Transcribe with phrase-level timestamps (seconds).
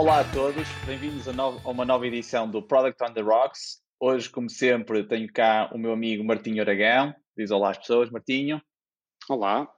[0.00, 3.82] Olá a todos, bem-vindos a, no- a uma nova edição do Product on the Rocks.
[4.00, 7.14] Hoje, como sempre, tenho cá o meu amigo Martinho Aragão.
[7.36, 8.62] Diz olá às pessoas, Martinho.
[9.28, 9.70] Olá.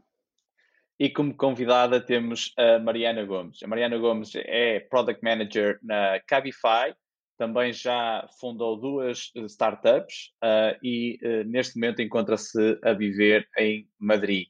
[0.97, 3.61] E como convidada temos a Mariana Gomes.
[3.65, 6.95] A Mariana Gomes é Product Manager na Cabify,
[7.37, 13.89] também já fundou duas eh, startups uh, e uh, neste momento encontra-se a viver em
[13.99, 14.47] Madrid.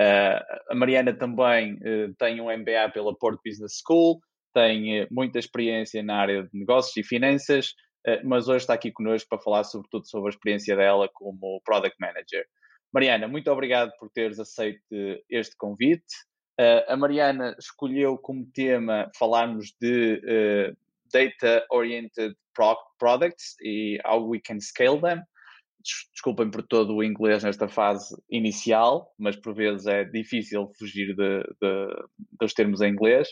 [0.00, 1.78] Uh, a Mariana também
[2.18, 4.20] tem um MBA pela Port Business School,
[4.52, 7.74] tem muita experiência na área de negócios e finanças,
[8.24, 12.44] mas hoje está aqui connosco para falar sobretudo sobre a experiência dela como Product Manager.
[12.92, 14.84] Mariana, muito obrigado por teres aceito
[15.30, 16.04] este convite.
[16.88, 20.74] a Mariana escolheu como tema falarmos de
[21.12, 25.22] data-oriented pro products e how we can scale them.
[26.12, 31.42] Desculpem por todo o inglês nesta fase inicial, mas por vezes é difícil fugir de,
[31.60, 32.04] de,
[32.40, 33.28] dos termos em inglês.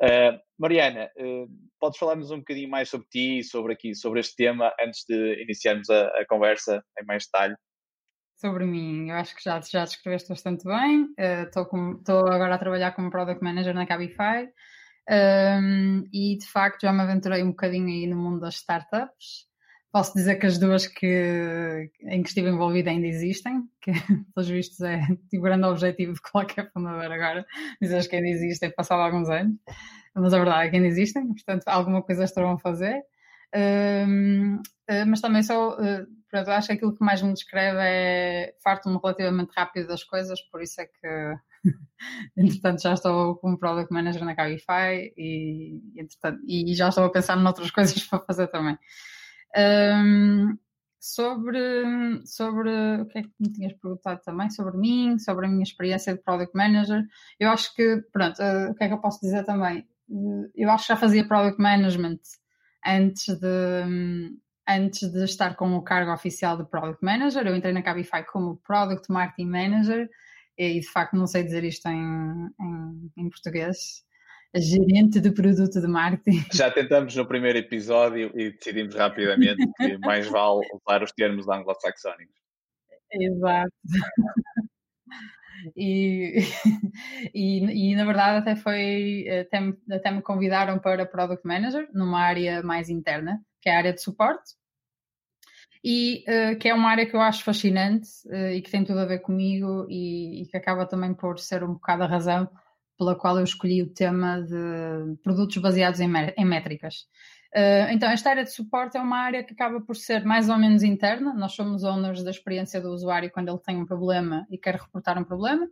[0.00, 4.72] Uh, Mariana, uh, podes falar-nos um bocadinho mais sobre ti, sobre aqui, sobre este tema,
[4.80, 7.54] antes de iniciarmos a, a conversa em mais detalhe?
[8.36, 11.08] Sobre mim, eu acho que já, já descreveste bastante bem.
[11.46, 14.48] Estou uh, agora a trabalhar como Product Manager na Cabify.
[15.10, 19.48] Um, e de facto já me aventurei um bocadinho aí no mundo das startups.
[19.92, 23.92] Posso dizer que as duas que, em que estive envolvida ainda existem, que
[24.34, 27.44] pelos vistos é tipo, o grande objetivo de qualquer fundador agora,
[27.80, 29.54] dizer que ainda existem, passado alguns anos,
[30.14, 33.02] mas a verdade é que ainda existem, portanto alguma coisa estarão a fazer.
[33.54, 38.54] Um, uh, mas também sou, uh, pronto, acho que aquilo que mais me descreve é
[38.64, 41.34] farto-me relativamente rápido das coisas, por isso é que
[42.34, 47.36] entretanto já estou como Product Manager na Cabify e, entretanto, e já estou a pensar
[47.36, 48.78] noutras coisas para fazer também.
[49.56, 50.56] Um,
[51.02, 52.70] sobre, sobre
[53.00, 56.22] o que é que me tinhas perguntado também, sobre mim, sobre a minha experiência de
[56.22, 57.04] Product Manager,
[57.40, 59.80] eu acho que, pronto, uh, o que é que eu posso dizer também?
[60.08, 62.20] Uh, eu acho que já fazia Product Management
[62.86, 67.46] antes de, um, antes de estar com o cargo oficial de Product Manager.
[67.46, 70.08] Eu entrei na Cabify como Product Marketing Manager
[70.56, 74.04] e de facto não sei dizer isto em, em, em português.
[74.54, 76.44] Gerente de produto de marketing.
[76.52, 82.34] Já tentamos no primeiro episódio e decidimos rapidamente que mais vale usar os termos anglo-saxónicos.
[83.10, 83.72] Exato.
[85.76, 86.40] E,
[87.32, 92.20] e, e, na verdade até foi até me, até me convidaram para Product Manager numa
[92.20, 94.54] área mais interna, que é a área de suporte
[95.84, 99.00] e uh, que é uma área que eu acho fascinante uh, e que tem tudo
[99.00, 102.48] a ver comigo e, e, que acaba também por ser um bocado a razão
[103.02, 107.08] pela qual eu escolhi o tema de produtos baseados em, em métricas.
[107.52, 110.56] Uh, então, esta área de suporte é uma área que acaba por ser mais ou
[110.56, 111.34] menos interna.
[111.34, 115.18] Nós somos owners da experiência do usuário quando ele tem um problema e quer reportar
[115.18, 115.68] um problema.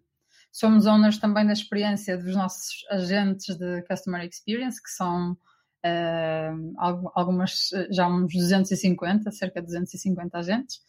[0.51, 7.71] Somos owners também da experiência dos nossos agentes de Customer Experience, que são uh, algumas,
[7.91, 10.81] já uns 250, cerca de 250 agentes.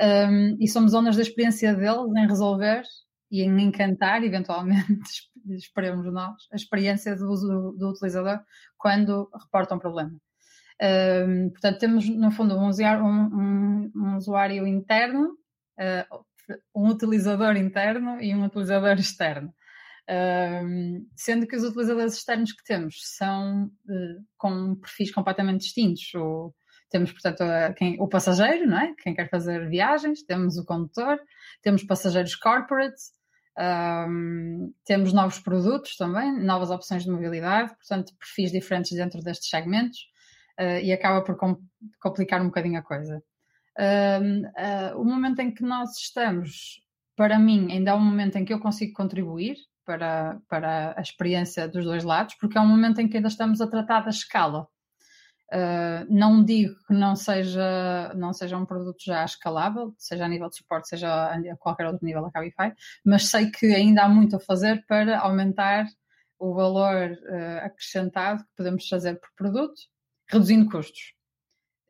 [0.00, 2.84] Um, e somos owners da experiência deles em resolver
[3.30, 8.40] e em encantar, eventualmente, esperemos nós, a experiência do, do, do utilizador
[8.76, 10.12] quando reporta um problema.
[10.82, 15.36] Um, portanto, temos, no fundo, um usuário, um, um usuário interno,
[15.78, 16.24] uh,
[16.74, 19.54] um utilizador interno e um utilizador externo.
[21.14, 26.10] Sendo que os utilizadores externos que temos são uh, com perfis completamente distintos.
[26.90, 27.44] Temos, portanto,
[27.76, 28.92] quem, o passageiro, não é?
[28.98, 31.20] quem quer fazer viagens, temos o condutor,
[31.62, 33.00] temos passageiros corporate,
[33.58, 39.98] um, temos novos produtos também, novas opções de mobilidade, portanto, perfis diferentes dentro destes segmentos
[40.58, 41.60] uh, e acaba por com,
[42.00, 43.22] complicar um bocadinho a coisa.
[43.78, 46.80] Uh, o momento em que nós estamos,
[47.16, 51.66] para mim, ainda é um momento em que eu consigo contribuir para, para a experiência
[51.66, 54.68] dos dois lados, porque é um momento em que ainda estamos a tratar da escala.
[55.52, 60.48] Uh, não digo que não seja, não seja um produto já escalável, seja a nível
[60.48, 62.72] de suporte, seja a qualquer outro nível da Cabify,
[63.04, 65.86] mas sei que ainda há muito a fazer para aumentar
[66.38, 69.80] o valor uh, acrescentado que podemos fazer por produto,
[70.30, 71.14] reduzindo custos.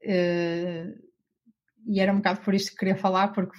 [0.02, 0.98] Uh,
[1.86, 3.58] e era um bocado por isto que queria falar, porque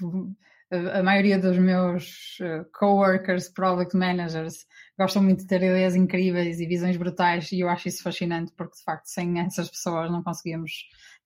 [0.93, 2.37] a maioria dos meus
[2.73, 4.65] coworkers, product managers,
[5.01, 8.77] gostam muito de ter ideias incríveis e visões brutais e eu acho isso fascinante porque
[8.77, 10.71] de facto sem essas pessoas não conseguíamos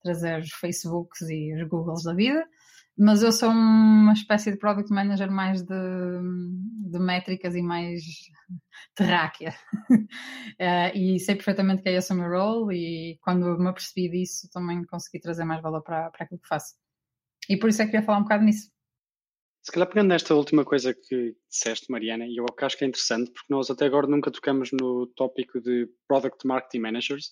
[0.01, 2.47] trazer os Facebooks e os Googles da vida.
[2.97, 5.75] Mas eu sou uma espécie de product manager mais de,
[6.89, 8.01] de métricas e mais
[8.95, 9.53] terráquea.
[9.91, 9.97] uh,
[10.95, 14.85] e sei perfeitamente que é esse o meu role e quando me apercebi disso também
[14.85, 16.75] consegui trazer mais valor para, para aquilo que faço.
[17.49, 18.74] E por isso é que queria falar um bocado nisso.
[19.65, 23.31] Se calhar pegando nesta última coisa que disseste, Mariana, e eu acho que é interessante,
[23.31, 27.31] porque nós até agora nunca tocamos no tópico de Product Marketing Managers,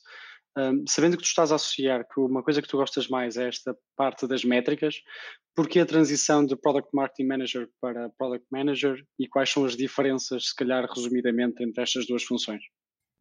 [0.57, 3.47] um, sabendo que tu estás a associar que uma coisa que tu gostas mais é
[3.47, 4.95] esta parte das métricas,
[5.55, 10.47] porque a transição de Product Marketing Manager para Product Manager e quais são as diferenças,
[10.47, 12.63] se calhar resumidamente, entre estas duas funções?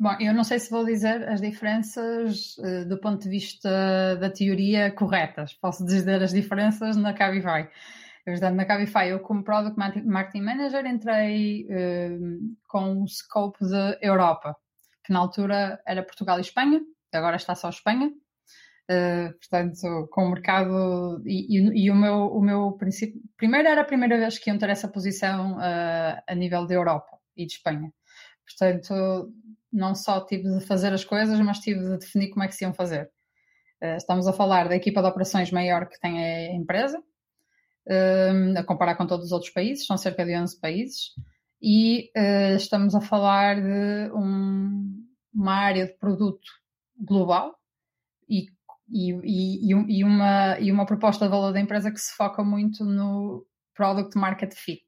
[0.00, 4.31] Bom, eu não sei se vou dizer as diferenças uh, do ponto de vista da
[4.31, 5.53] teoria corretas.
[5.53, 7.69] Posso dizer as diferenças na Cabify.
[8.24, 14.56] Portanto, na Cabify, eu como Product Marketing Manager entrei uh, com o scope de Europa,
[15.04, 16.80] que na altura era Portugal e Espanha,
[17.12, 18.12] agora está só Espanha.
[18.90, 23.20] Uh, portanto, com o mercado e, e, e, o meu, o meu princípio.
[23.36, 27.16] Primeiro era a primeira vez que iam ter essa posição uh, a nível da Europa
[27.36, 27.92] e de Espanha.
[28.44, 29.32] Portanto,
[29.72, 32.64] não só tive de fazer as coisas, mas tive de definir como é que se
[32.64, 33.10] iam fazer.
[33.82, 37.02] Uh, estamos a falar da equipa de operações maior que tem a empresa,
[37.88, 41.11] a comparar com todos os outros países, são cerca de 11 países,
[41.61, 42.11] e
[42.56, 46.49] estamos a falar de um, uma área de produto
[46.99, 47.56] global
[48.29, 48.46] e,
[48.90, 52.84] e, e, e, uma, e uma proposta de valor da empresa que se foca muito
[52.84, 54.84] no product market fit.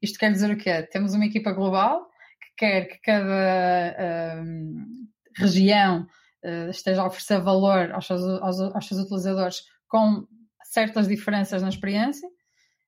[0.00, 0.82] Isto quer dizer o quê?
[0.90, 2.08] Temos uma equipa global
[2.40, 5.06] que quer que cada um,
[5.36, 6.06] região
[6.44, 10.26] uh, esteja a oferecer valor aos seus, aos, aos seus utilizadores com
[10.72, 12.26] certas diferenças na experiência,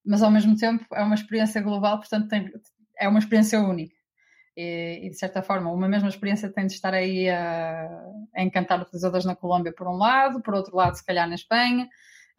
[0.04, 2.50] mas ao mesmo tempo é uma experiência global, portanto tem,
[2.98, 3.94] é uma experiência única.
[4.56, 7.88] E, e, de certa forma, uma mesma experiência tem de estar aí a,
[8.34, 11.88] a, encantar utilizadores na Colômbia por um lado, por outro lado, se calhar na Espanha,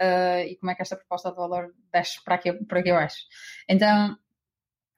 [0.02, 3.18] uh, e como é que esta proposta de valor desce para aqui, para aqui abaixo.
[3.68, 4.18] Então,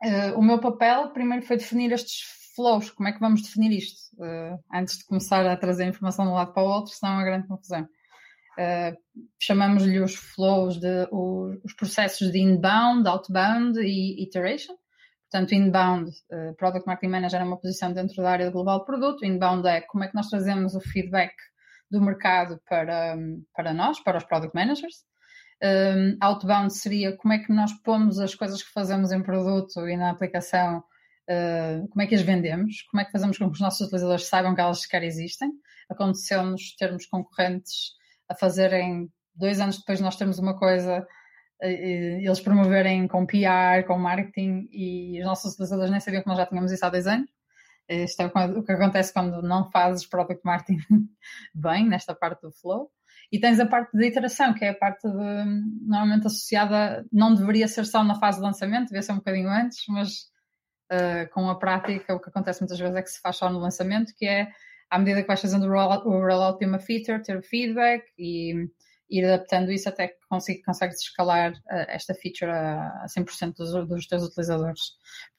[0.04, 2.22] uh, o meu papel primeiro foi definir estes
[2.56, 6.32] flows, como é que vamos definir isto, uh, antes de começar a trazer informação de
[6.32, 7.90] um lado para o outro, senão é uma grande confusão.
[9.39, 14.75] Chamamos-lhe os flows de os, os processos de inbound, outbound e iteration
[15.30, 19.25] Portanto, inbound, uh, Product Marketing Manager é uma posição dentro da área de global produto.
[19.25, 21.33] Inbound é como é que nós trazemos o feedback
[21.92, 23.18] do mercado para,
[23.54, 25.06] para nós, para os Product Managers.
[25.62, 29.98] Um, outbound seria como é que nós pomos as coisas que fazemos em produto e
[29.98, 33.59] na aplicação, uh, como é que as vendemos, como é que fazemos com que os
[33.59, 35.51] nossos utilizadores saibam que elas sequer existem.
[35.89, 37.98] Aconteceu-nos termos concorrentes
[38.30, 41.06] a fazerem, dois anos depois nós temos uma coisa
[41.60, 46.46] eles promoverem com PR, com marketing e os nossos utilizadores nem sabiam que nós já
[46.46, 47.30] tínhamos isso há dois anos.
[47.90, 50.80] Isto é o que acontece quando não fazes product marketing
[51.56, 52.92] bem, nesta parte do flow.
[53.32, 55.46] E tens a parte de iteração, que é a parte de,
[55.86, 59.84] normalmente associada, não deveria ser só na fase de lançamento, devia ser um bocadinho antes,
[59.90, 60.10] mas
[60.92, 63.60] uh, com a prática o que acontece muitas vezes é que se faz só no
[63.60, 64.50] lançamento, que é
[64.89, 68.69] à medida que vais fazendo o rollout, de uma feature, ter feedback e
[69.10, 73.88] ir adaptando isso até que consiga, consegues escalar uh, esta feature a, a 100% dos,
[73.88, 74.81] dos teus utilizadores.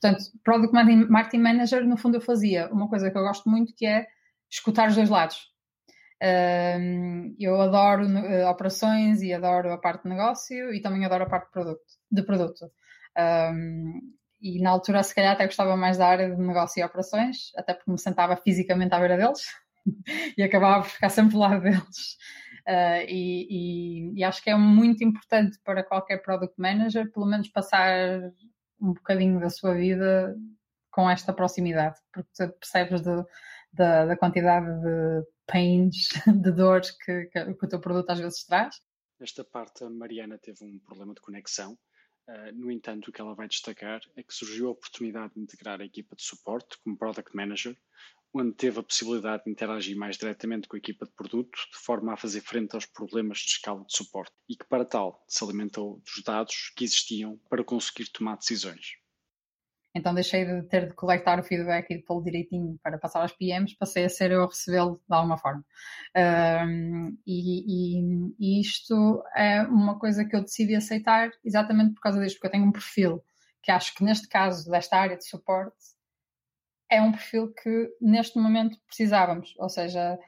[0.01, 0.73] Portanto, Product
[1.09, 4.07] Marketing Manager, no fundo, eu fazia uma coisa que eu gosto muito, que é
[4.51, 5.49] escutar os dois lados.
[6.23, 11.29] Uh, eu adoro uh, operações e adoro a parte de negócio e também adoro a
[11.29, 11.85] parte de produto.
[12.11, 12.71] De produto.
[14.41, 17.75] E na altura, se calhar, até gostava mais da área de negócio e operações, até
[17.75, 19.43] porque me sentava fisicamente à beira deles
[20.37, 22.17] e acabava por ficar sempre lá deles.
[22.69, 27.49] Uh, e, e, e, acho que é muito importante para qualquer product manager, pelo menos
[27.49, 28.21] passar
[28.81, 30.37] um bocadinho da sua vida
[30.91, 33.23] com esta proximidade, porque tu percebes de,
[33.73, 38.45] de, da quantidade de pains, de dores que, que, que, o teu produto às vezes
[38.45, 38.77] traz.
[39.19, 41.77] Nesta parte, a Mariana teve um problema de conexão.
[42.29, 45.81] Uh, no entanto, o que ela vai destacar é que surgiu a oportunidade de integrar
[45.81, 47.75] a equipa de suporte como Product Manager,
[48.35, 52.13] onde teve a possibilidade de interagir mais diretamente com a equipa de produto, de forma
[52.13, 56.03] a fazer frente aos problemas de escala de suporte, e que para tal se alimentou
[56.05, 58.99] dos dados que existiam para conseguir tomar decisões.
[59.95, 63.33] Então deixei de ter de coletar o feedback e de pô-lo direitinho para passar aos
[63.33, 65.65] PMs, passei a ser eu a recebê-lo de alguma forma.
[66.17, 72.21] Um, e, e, e, isto é uma coisa que eu decidi aceitar exatamente por causa
[72.21, 73.23] disto, porque eu tenho um perfil
[73.63, 75.77] que acho que neste caso desta área de suporte
[76.91, 80.19] é um perfil que neste momento precisávamos, ou seja,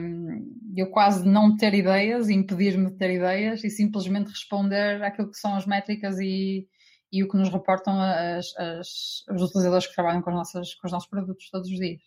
[0.00, 5.38] hum, eu quase não ter ideias, impedir-me de ter ideias e simplesmente responder àquilo que
[5.38, 6.68] são as métricas e,
[7.12, 10.92] e o que nos reportam as, as, os utilizadores que trabalham com, nossas, com os
[10.92, 12.02] nossos produtos todos os dias.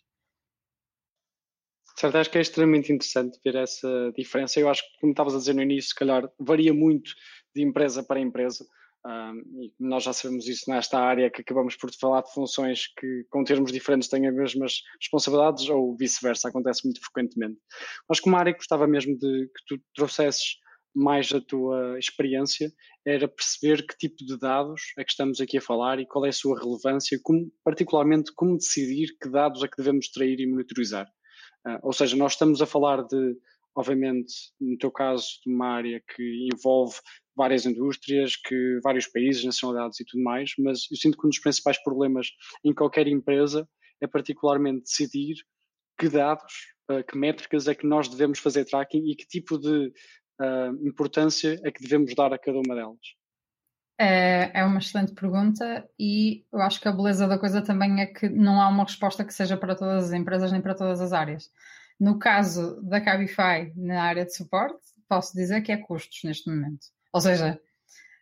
[1.96, 4.58] Certo, acho que é extremamente interessante ver essa diferença.
[4.58, 7.10] Eu acho que, como estavas a dizer no início, se calhar varia muito
[7.54, 8.64] de empresa para empresa.
[9.04, 13.24] Um, e nós já sabemos isso nesta área que acabamos por falar de funções que
[13.30, 17.58] com termos diferentes têm as mesmas responsabilidades ou vice-versa, acontece muito frequentemente.
[18.08, 20.56] Mas como área gostava mesmo de que tu trouxesses
[20.94, 22.72] mais a tua experiência,
[23.06, 26.28] era perceber que tipo de dados é que estamos aqui a falar e qual é
[26.28, 31.06] a sua relevância, como, particularmente como decidir que dados é que devemos extrair e monitorizar.
[31.66, 33.36] Uh, ou seja, nós estamos a falar de,
[33.74, 36.96] obviamente, no teu caso, de uma área que envolve
[37.36, 41.38] várias indústrias, que vários países, nacionalidades e tudo mais, mas eu sinto que um dos
[41.38, 42.28] principais problemas
[42.64, 43.68] em qualquer empresa
[44.00, 45.36] é particularmente decidir
[45.98, 46.52] que dados,
[46.90, 49.92] uh, que métricas é que nós devemos fazer tracking e que tipo de
[50.40, 52.98] uh, importância é que devemos dar a cada uma delas?
[53.98, 58.06] É, é uma excelente pergunta e eu acho que a beleza da coisa também é
[58.06, 61.12] que não há uma resposta que seja para todas as empresas nem para todas as
[61.12, 61.50] áreas.
[61.98, 66.86] No caso da Cabify, na área de suporte, posso dizer que é custos neste momento.
[67.12, 67.60] Ou seja,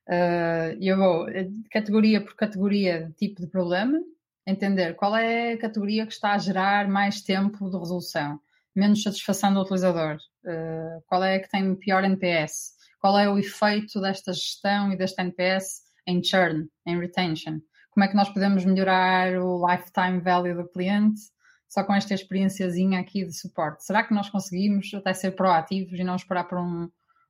[0.09, 1.27] uh, eu vou
[1.71, 4.01] categoria por categoria, tipo de problema,
[4.45, 8.41] entender qual é a categoria que está a gerar mais tempo de resolução,
[8.75, 10.17] menos satisfação do utilizador,
[10.49, 15.21] uh, qual é que tem pior NPS, qual é o efeito desta gestão e deste
[15.21, 20.69] NPS em churn, em retention, como é que nós podemos melhorar o lifetime value do
[20.69, 21.21] cliente
[21.69, 23.85] só com esta experiênciazinha aqui de suporte.
[23.85, 26.88] Será que nós conseguimos até ser proativos e não esperar por um,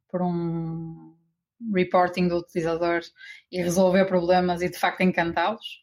[0.08, 1.16] por um
[1.74, 3.00] reporting do utilizador
[3.50, 5.82] e resolver problemas e de facto encantá-los?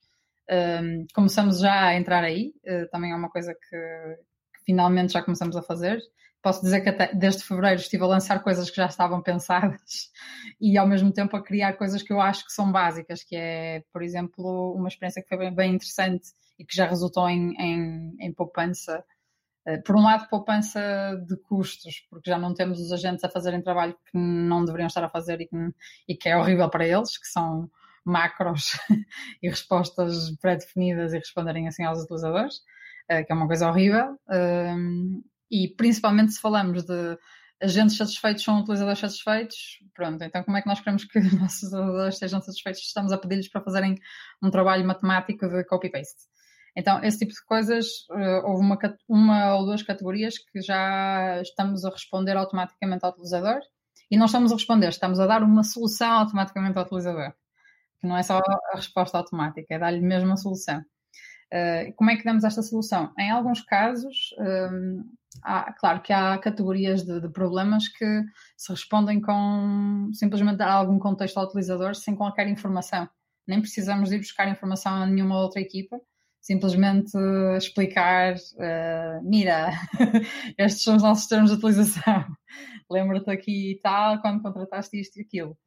[0.50, 5.22] Um, começamos já a entrar aí, uh, também é uma coisa que, que, finalmente já
[5.22, 6.00] começamos a fazer.
[6.46, 10.12] Posso dizer que até desde fevereiro estive a lançar coisas que já estavam pensadas
[10.62, 13.84] e ao mesmo tempo a criar coisas que eu acho que são básicas, que é,
[13.92, 16.28] por exemplo, uma experiência que foi bem, bem interessante
[16.60, 19.04] e que já resultou em, em, em poupança.
[19.68, 20.80] Uh, por um lado, poupança
[21.28, 25.04] de custos, porque já não temos os agentes a fazerem trabalho que não deveriam estar
[25.04, 25.58] a fazer e que,
[26.08, 27.68] e que é horrível para eles, que são
[28.06, 28.74] macros
[29.42, 32.58] e respostas pré-definidas e responderem assim aos utilizadores,
[33.12, 34.16] uh, que é uma coisa horrível.
[35.50, 37.18] E principalmente se falamos de
[37.62, 41.64] agentes satisfeitos são utilizadores satisfeitos, pronto, então como é que nós queremos que os nossos
[41.64, 42.82] utilizadores estejam satisfeitos?
[42.82, 43.98] Estamos a pedir-lhes para fazerem
[44.42, 46.24] um trabalho matemático de copy-paste.
[46.78, 51.86] Então, esse tipo de coisas, uh, houve uma, uma ou duas categorias que já estamos
[51.86, 53.62] a responder automaticamente ao utilizador
[54.12, 57.34] e não estamos a responder, estamos a dar uma solução automaticamente ao utilizador
[58.06, 60.84] que não é só a resposta automática, é dar-lhe mesmo a solução.
[61.54, 63.14] Uh, como é que damos esta solução?
[63.18, 65.04] Em alguns casos, um,
[65.44, 68.24] há, claro que há categorias de, de, problemas que
[68.58, 73.08] se respondem com simplesmente dar algum contexto ao utilizador sem qualquer informação.
[73.48, 76.00] Nem precisamos ir buscar informação a nenhuma outra equipa,
[76.42, 77.12] simplesmente
[77.58, 79.70] explicar, uh, mira,
[80.58, 82.26] estes são os nossos termos de utilização,
[82.90, 85.58] lembra-te aqui e tal, quando contrataste isto e aquilo.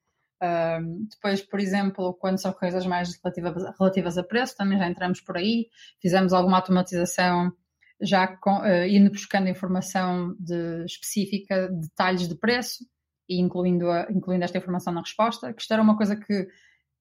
[0.40, 5.20] Um, depois, por exemplo, quando são coisas mais relativas, relativas a preço, também já entramos
[5.20, 5.66] por aí,
[6.00, 7.52] fizemos alguma automatização
[8.00, 12.84] já com, uh, indo buscando informação de, específica, detalhes de preço
[13.28, 16.46] e incluindo, a, incluindo esta informação na resposta, que isto era uma coisa que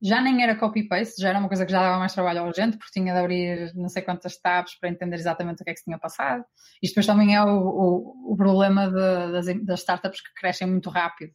[0.02, 2.78] já nem era copy-paste, já era uma coisa que já dava mais trabalho ao gente,
[2.78, 5.80] porque tinha de abrir não sei quantas tabs para entender exatamente o que é que
[5.80, 6.44] se tinha passado.
[6.82, 10.90] Isto depois também é o, o, o problema de, das, das startups que crescem muito
[10.90, 11.32] rápido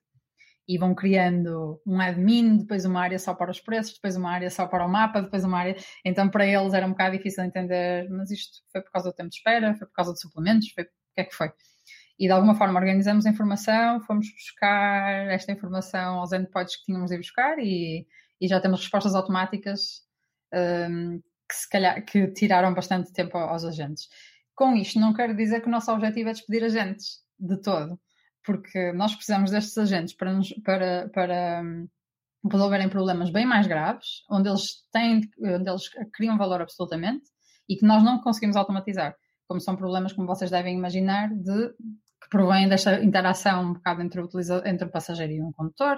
[0.66, 4.48] e vão criando um admin, depois uma área só para os preços, depois uma área
[4.48, 5.76] só para o mapa, depois uma área.
[6.04, 9.30] Então, para eles era um bocado difícil entender, mas isto foi por causa do tempo
[9.30, 11.52] de espera, foi por causa de suplementos, foi o que é que foi?
[12.18, 17.10] E de alguma forma organizamos a informação, fomos buscar esta informação aos endpoints que tínhamos
[17.10, 18.06] de buscar e,
[18.40, 20.02] e já temos respostas automáticas
[20.54, 24.08] um, que se calhar que tiraram bastante tempo aos agentes.
[24.54, 27.98] Com isto, não quero dizer que o nosso objetivo é despedir agentes de todo
[28.44, 31.88] porque nós precisamos destes agentes para, nos, para, para um,
[32.50, 37.24] resolverem problemas bem mais graves, onde eles têm, onde eles criam valor absolutamente
[37.68, 39.14] e que nós não conseguimos automatizar,
[39.46, 44.20] como são problemas, como vocês devem imaginar, de que provém desta interação um bocado entre
[44.20, 44.28] o,
[44.64, 45.96] entre o passageiro e um condutor,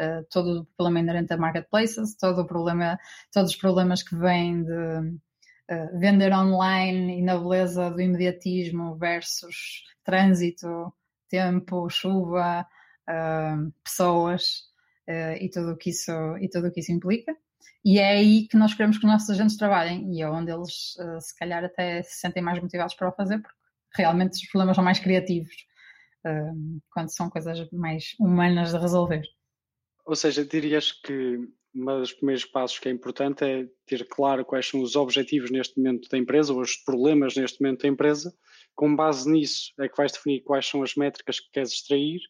[0.00, 2.98] uh, todo o problema inerente a marketplaces, todo o problema,
[3.32, 9.82] todos os problemas que vêm de uh, vender online e na beleza do imediatismo versus
[10.04, 10.92] trânsito
[11.28, 12.66] tempo, chuva,
[13.08, 14.62] uh, pessoas
[15.08, 17.36] uh, e tudo o que isso e tudo o que isso implica.
[17.84, 20.96] E é aí que nós queremos que os nossos agentes trabalhem e é onde eles
[20.96, 24.76] uh, se calhar até se sentem mais motivados para o fazer, porque realmente os problemas
[24.76, 25.54] são mais criativos
[26.88, 29.20] quando são coisas mais humanas de resolver.
[30.06, 31.38] Ou seja, dirias que
[31.74, 35.78] um dos primeiros passos que é importante é ter claro quais são os objetivos neste
[35.78, 38.32] momento da empresa ou os problemas neste momento da empresa
[38.74, 42.20] com base nisso é que vais definir quais são as métricas que queres extrair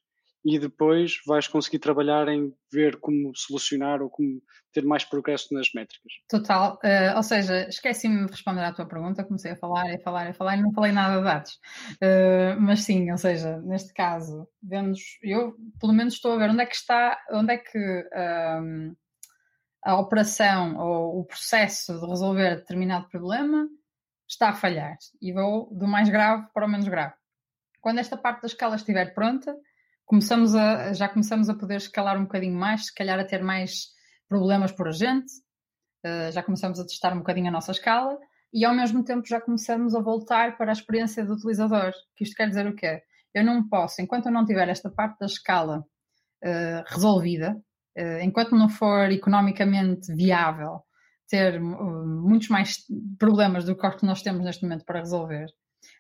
[0.45, 4.43] e depois vais conseguir trabalhar em ver como solucionar ou como
[4.75, 6.13] ter mais progresso nas métricas.
[6.29, 10.29] Total, uh, ou seja, esqueci-me de responder à tua pergunta, comecei a falar, a falar,
[10.29, 11.53] a falar e não falei nada de dados.
[11.95, 16.63] Uh, mas sim, ou seja, neste caso, vemos, eu pelo menos estou a ver onde
[16.63, 17.79] é que está, onde é que
[18.13, 18.93] ehm,
[19.85, 23.69] a operação ou o processo de resolver determinado problema
[24.27, 27.15] está a falhar e vou do mais grave para o menos grave.
[27.81, 29.55] Quando esta parte da escala estiver pronta,
[30.07, 33.89] começamos a, já começamos a poder escalar um bocadinho mais, se calhar a ter mais
[34.27, 35.31] problemas por agente,
[36.07, 38.19] uh, já começamos a testar um bocadinho a nossa escala
[38.55, 41.93] e ao mesmo tempo já começamos a voltar para a experiência do utilizador.
[42.17, 43.03] Que isto quer dizer o quê?
[43.35, 45.81] Eu não posso, enquanto eu não tiver esta parte da escala
[46.43, 47.61] uh, resolvida,
[48.23, 50.83] enquanto não for economicamente viável
[51.29, 52.79] ter muitos mais
[53.19, 55.47] problemas do que nós temos neste momento para resolver,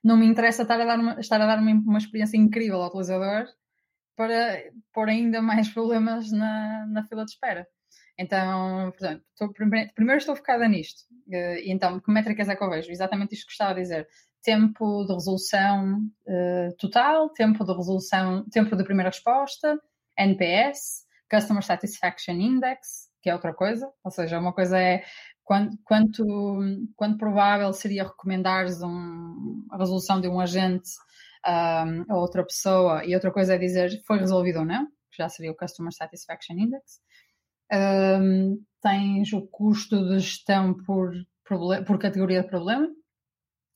[0.02, 2.88] não me interessa estar a dar uma, estar a dar uma, uma experiência incrível ao
[2.88, 3.46] utilizador
[4.16, 7.66] para pôr ainda mais problemas na, na fila de espera.
[8.18, 11.02] Então, portanto, estou, primeiro estou focada nisto.
[11.28, 12.90] E então, que métricas é que eu vejo?
[12.90, 14.06] Exatamente isto que estava a dizer.
[14.42, 19.80] Tempo de resolução uh, total, tempo de resolução, tempo de primeira resposta,
[20.16, 21.03] NPS,
[21.34, 23.90] Customer Satisfaction Index, que é outra coisa.
[24.04, 25.02] Ou seja, uma coisa é
[25.42, 26.24] quanto, quanto,
[26.96, 30.90] quanto provável seria recomendares um, a resolução de um agente
[31.46, 35.28] um, a outra pessoa, e outra coisa é dizer foi resolvido ou não, que já
[35.28, 37.00] seria o Customer Satisfaction Index.
[37.72, 41.12] Um, tens o custo de gestão por,
[41.86, 42.88] por categoria de problema,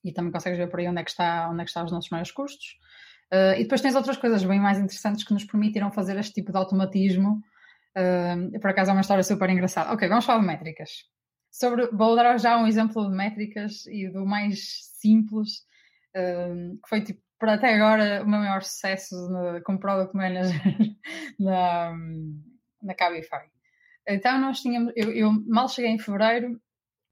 [0.05, 1.93] e também consegues ver por aí onde é que está, onde é que estão os
[1.93, 2.79] nossos maiores custos.
[3.33, 6.51] Uh, e depois tens outras coisas bem mais interessantes que nos permitiram fazer este tipo
[6.51, 7.43] de automatismo.
[8.61, 9.93] Por acaso é uma história super engraçada.
[9.93, 10.91] Ok, vamos falar de métricas.
[11.51, 15.65] Sobre, vou dar já um exemplo de métricas e do mais simples,
[16.17, 20.61] uh, que foi tipo para até agora o meu maior sucesso no, como Product Manager
[21.39, 21.95] na,
[22.83, 23.49] na Cabify.
[24.07, 26.61] Então nós tínhamos, eu, eu, mal cheguei em fevereiro,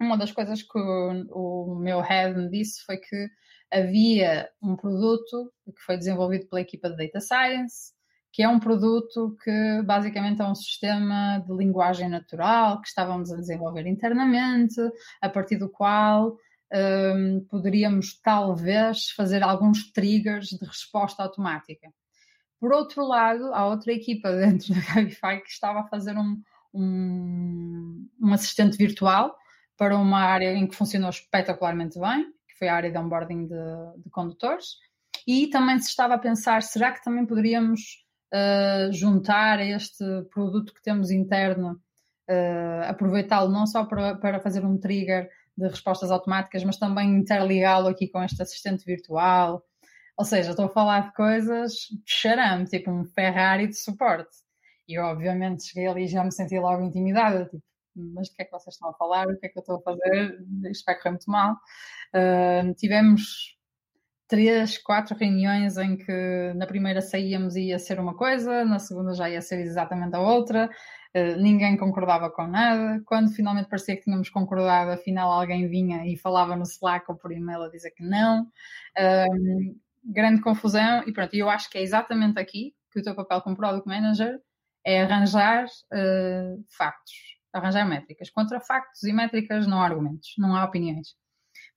[0.01, 3.29] uma das coisas que o, o meu head me disse foi que
[3.71, 7.93] havia um produto que foi desenvolvido pela equipa de Data Science,
[8.37, 13.37] que é um produto que basicamente é um sistema de linguagem natural que estávamos a
[13.37, 14.79] desenvolver internamente,
[15.23, 16.37] a partir do qual
[16.71, 21.89] um, poderíamos talvez fazer alguns triggers de resposta automática.
[22.61, 26.39] Por outro lado, há outra equipa dentro da Cabify que estava a fazer um,
[26.75, 29.35] um, um assistente virtual
[29.79, 34.03] para uma área em que funcionou espetacularmente bem, que foi a área de onboarding de,
[34.05, 34.77] de condutores,
[35.27, 38.05] e também se estava a pensar, será que também poderíamos
[38.93, 41.81] juntar este produto que temos interno,
[42.29, 47.89] uh, aproveitá-lo não só para, para fazer um trigger de respostas automáticas, mas também interligá-lo
[47.89, 49.65] aqui com este assistente virtual.
[50.17, 54.37] Ou seja, estou a falar de coisas de charame, tipo um Ferrari de suporte.
[54.89, 57.63] E eu, obviamente, cheguei ali e já me senti logo intimidada, tipo,
[58.15, 59.27] mas o que é que vocês estão a falar?
[59.27, 60.39] O que é que eu estou a fazer?
[60.71, 61.55] Isto vai correr muito mal.
[62.15, 63.56] Uh, tivemos
[64.29, 69.15] três, quatro reuniões em que na primeira saíamos e ia ser uma coisa, na segunda
[69.15, 70.69] já ia ser exatamente a outra,
[71.15, 73.01] eh, ninguém concordava com nada.
[73.07, 77.33] Quando finalmente parecia que tínhamos concordado, afinal alguém vinha e falava no Slack ou por
[77.33, 78.47] e-mail a dizer que não.
[78.99, 83.41] Um, grande confusão e pronto, eu acho que é exatamente aqui que o teu papel
[83.43, 84.39] como Product Manager
[84.85, 87.15] é arranjar uh, factos,
[87.53, 88.31] arranjar métricas.
[88.31, 91.17] Contra factos e métricas não há argumentos, não há opiniões.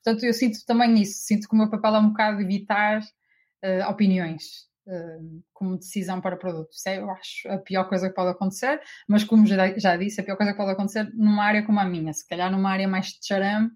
[0.04, 3.90] Portanto, eu sinto também isso, sinto que o meu papel é um bocado evitar uh,
[3.90, 4.70] opiniões.
[4.92, 6.72] Hum, como decisão para produto.
[6.72, 10.20] Isso é, eu acho, a pior coisa que pode acontecer, mas como já, já disse,
[10.20, 12.12] a pior coisa que pode acontecer numa área como a minha.
[12.12, 13.70] Se calhar numa área mais de charame,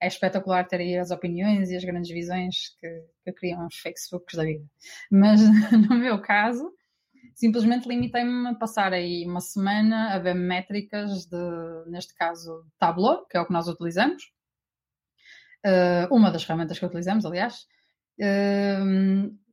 [0.00, 4.36] é espetacular ter aí as opiniões e as grandes visões que, que criam os Facebooks
[4.36, 4.64] da vida.
[5.10, 5.40] Mas
[5.88, 6.70] no meu caso,
[7.34, 13.38] simplesmente limitei-me a passar aí uma semana a ver métricas de, neste caso, Tableau, que
[13.38, 14.22] é o que nós utilizamos.
[15.64, 17.66] Uh, uma das ferramentas que utilizamos, aliás,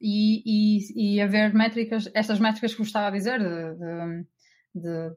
[0.01, 5.15] e, e, e haver métricas, estas métricas que vos estava a dizer, de, de, de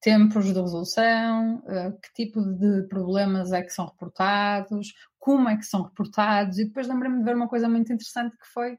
[0.00, 5.64] tempos de resolução, uh, que tipo de problemas é que são reportados, como é que
[5.64, 8.78] são reportados, e depois lembrei-me de ver uma coisa muito interessante que foi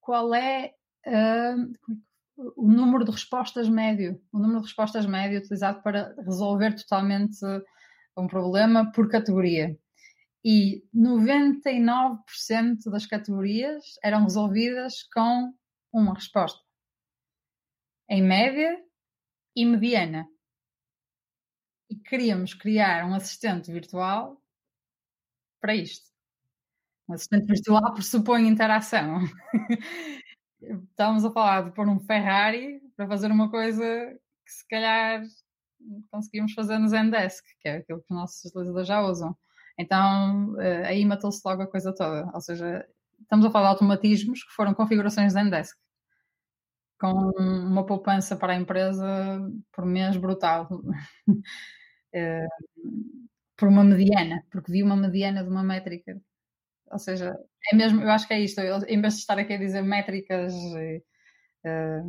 [0.00, 0.72] qual é
[1.06, 7.38] uh, o número de respostas médio, o número de respostas médio utilizado para resolver totalmente
[8.16, 9.76] um problema por categoria
[10.50, 15.52] e 99% das categorias eram resolvidas com
[15.92, 16.58] uma resposta.
[18.08, 18.82] Em média
[19.54, 20.26] e mediana.
[21.90, 24.42] E queríamos criar um assistente virtual
[25.60, 26.08] para isto.
[27.06, 29.20] Um assistente virtual pressupõe interação.
[30.88, 33.84] estamos a falar de pôr um Ferrari para fazer uma coisa
[34.46, 35.22] que se calhar
[36.10, 39.36] conseguimos fazer no Zendesk, que é aquilo que os nossos utilizadores já usam.
[39.78, 42.30] Então, uh, aí matou-se logo a coisa toda.
[42.34, 42.86] Ou seja,
[43.20, 45.76] estamos a falar de automatismos que foram configurações Zendesk.
[47.00, 49.06] Com uma poupança para a empresa
[49.72, 50.68] por mês brutal.
[51.28, 51.38] uh,
[53.56, 56.20] por uma mediana, porque vi uma mediana de uma métrica.
[56.90, 57.36] Ou seja,
[57.72, 58.60] é mesmo, eu acho que é isto.
[58.60, 62.02] Eu, em vez de estar aqui a dizer métricas, uh,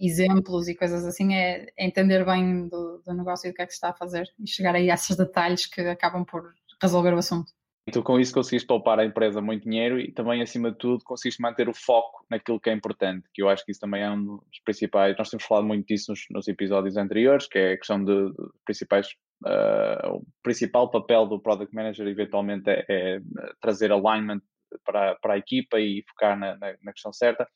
[0.00, 3.66] exemplos e coisas assim, é, é entender bem do, do, negócio e do que é
[3.66, 7.14] que se está a fazer e chegar aí a esses detalhes que acabam por resolver
[7.14, 7.52] o assunto.
[7.88, 11.40] Então, com isso, conseguiste poupar a empresa muito dinheiro e também, acima de tudo, conseguiste
[11.40, 14.24] manter o foco naquilo que é importante, que eu acho que isso também é um
[14.24, 15.16] dos principais.
[15.16, 18.48] Nós temos falado muito disso nos, nos episódios anteriores, que é a questão de, de
[18.64, 19.06] principais.
[19.44, 23.20] Uh, o principal papel do Product Manager, eventualmente, é, é
[23.60, 24.40] trazer alignment
[24.84, 27.48] para, para a equipa e focar na, na, na questão certa.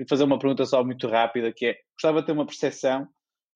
[0.00, 3.04] E fazer uma pergunta só muito rápida, que é, gostava de ter uma percepção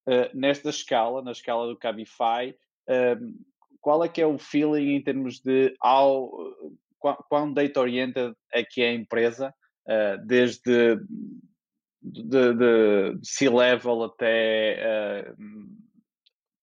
[0.06, 2.54] uh, nesta escala, na escala do Cabify,
[2.88, 6.30] uh, qual é que é o feeling em termos de ao,
[7.00, 9.54] quão data-oriented é que é a empresa,
[9.86, 10.96] uh, desde
[12.02, 15.36] de, de, C-level até uh,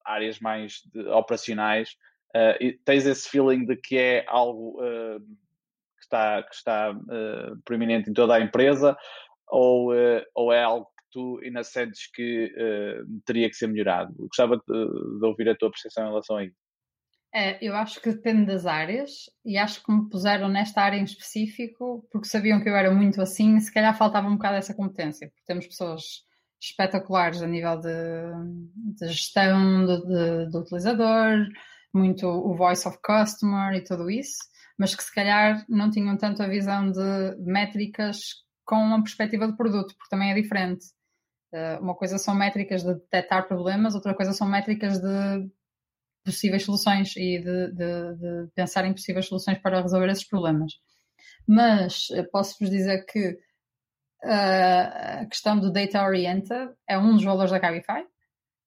[0.05, 1.95] áreas mais de, operacionais,
[2.35, 6.95] uh, tens esse feeling de que é algo que está, que está
[7.65, 8.95] preeminente em toda a empresa,
[9.47, 9.91] ou,
[10.35, 12.53] ou é algo que tu ainda sentes que
[13.25, 14.13] teria que ser melhorado?
[14.17, 16.66] Gostava de, de ouvir a tua percepção em relação a isso.
[17.39, 21.03] É, eu acho que depende das áreas e acho que me puseram nesta área em
[21.03, 24.73] específico porque sabiam que eu era muito assim e se calhar faltava um bocado essa
[24.73, 26.23] competência, porque temos pessoas
[26.59, 27.91] espetaculares a nível de,
[28.97, 31.47] de gestão do utilizador,
[31.93, 34.39] muito o voice of customer e tudo isso,
[34.75, 38.17] mas que se calhar não tinham tanto a visão de métricas
[38.65, 40.87] com uma perspectiva de produto, porque também é diferente.
[41.53, 45.47] Eh, uma coisa são métricas de detectar problemas, outra coisa são métricas de
[46.31, 50.73] possíveis soluções e de, de, de, pensar em possíveis soluções para resolver esses problemas.
[51.47, 53.29] Mas eh, posso-vos dizer que
[54.23, 58.05] uh, a questão do data oriented é um dos valores da Cabify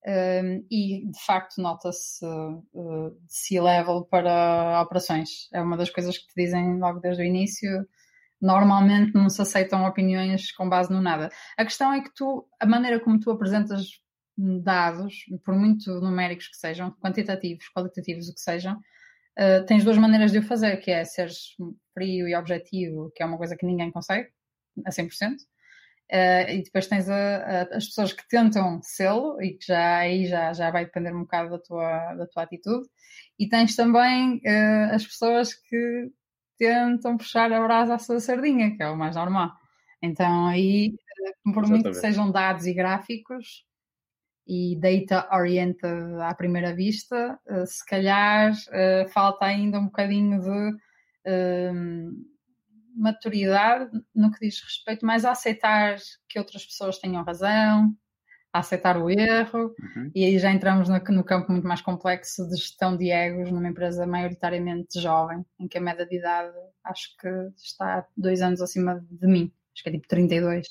[0.06, 5.48] um, e de facto nota-se uh, de C-level para operações.
[5.52, 7.86] É uma das coisas que te dizem logo desde o início.
[8.40, 11.28] Normalmente não se aceitam opiniões com base no nada.
[11.58, 14.00] A questão é que tu, a maneira como tu apresentas
[14.62, 20.32] dados, por muito numéricos que sejam, quantitativos, qualitativos, o que sejam, uh, tens duas maneiras
[20.32, 21.56] de o fazer, que é seres
[21.94, 24.28] frio e objetivo, que é uma coisa que ninguém consegue,
[24.84, 25.36] a 100%, uh,
[26.08, 30.26] eh, e depois tens a, a, as pessoas que tentam sê-lo, e que já aí
[30.26, 32.88] já, já vai depender um bocado da tua, da tua atitude,
[33.38, 36.10] e tens também uh, as pessoas que
[36.58, 39.50] tentam puxar a brasa à sua sardinha, que é o mais normal.
[40.02, 40.94] Então aí,
[41.54, 43.64] por muito que sejam dados e gráficos,
[44.46, 50.70] e data oriented à primeira vista, uh, se calhar uh, falta ainda um bocadinho de
[51.30, 52.30] uh,
[52.96, 55.96] maturidade no que diz respeito mais a aceitar
[56.28, 57.94] que outras pessoas tenham razão,
[58.52, 60.10] a aceitar o erro, uhum.
[60.14, 63.68] e aí já entramos no, no, campo muito mais complexo de gestão de egos numa
[63.68, 69.04] empresa maioritariamente jovem, em que a média de idade acho que está dois anos acima
[69.08, 70.66] de mim, acho que é tipo 32,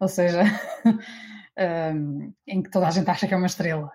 [0.00, 0.42] ou seja.
[1.58, 3.90] um, em que toda a gente acha que é uma estrela.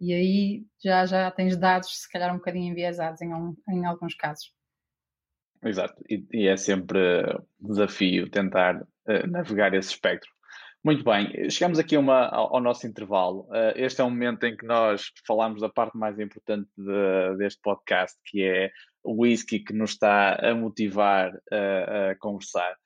[0.00, 3.30] E aí já, já tens dados, se calhar, um bocadinho enviesados em,
[3.70, 4.54] em alguns casos.
[5.64, 6.98] Exato, e, e é sempre
[7.60, 10.30] um desafio tentar uh, navegar esse espectro.
[10.84, 13.48] Muito bem, chegamos aqui uma, ao, ao, nosso intervalo.
[13.48, 17.60] Uh, este é o momento em que nós falamos da parte mais importante de, deste
[17.60, 18.70] podcast, que é
[19.02, 22.76] o whisky que nos está a motivar uh, a conversar.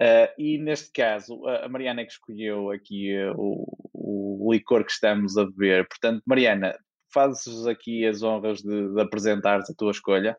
[0.00, 4.92] Uh, e neste caso, a Mariana é que escolheu aqui uh, o, o, licor que
[4.92, 5.86] estamos a beber.
[5.88, 6.74] Portanto, Mariana,
[7.12, 10.38] fazes aqui as honras de, de apresentares a tua escolha.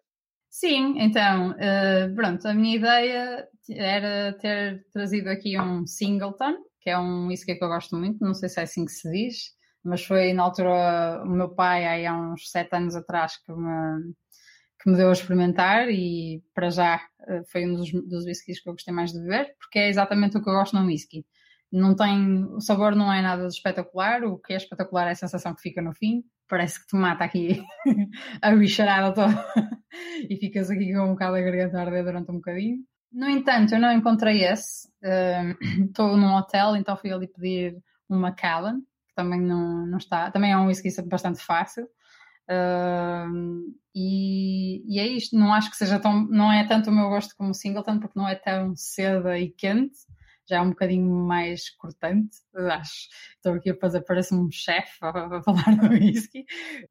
[0.49, 6.97] Sim, então, uh, pronto, a minha ideia era ter trazido aqui um Singleton, que é
[6.97, 9.35] um whisky que eu gosto muito, não sei se é assim que se diz,
[9.83, 14.13] mas foi na altura o meu pai, aí há uns sete anos atrás, que me
[14.81, 18.69] que me deu a experimentar e para já eh, foi um dos, dos whiskies que
[18.69, 21.25] eu gostei mais de beber, porque é exatamente o que eu gosto num whisky.
[21.71, 25.15] Não tem, o sabor não é nada de espetacular, o que é espetacular é a
[25.15, 26.23] sensação que fica no fim.
[26.49, 27.63] Parece que te mata aqui
[28.41, 29.45] a bicharada toda
[30.29, 32.79] e ficas aqui com um bocado a garganta a arder durante um bocadinho.
[33.11, 34.89] No entanto, eu não encontrei esse.
[35.85, 37.77] Estou uh, num hotel, então fui ali pedir
[38.09, 40.31] uma Macallan, que também não, não está.
[40.31, 41.87] Também é um whisky bastante fácil.
[42.49, 47.09] Uh, e, e, é isto, não acho que seja tão, não é tanto o meu
[47.09, 49.99] gosto como o Singleton, porque não é tão cedo e quente,
[50.47, 53.07] já é um bocadinho mais cortante, acho.
[53.35, 56.45] Estou aqui a fazer, parece um chefe a, a, falar do whisky.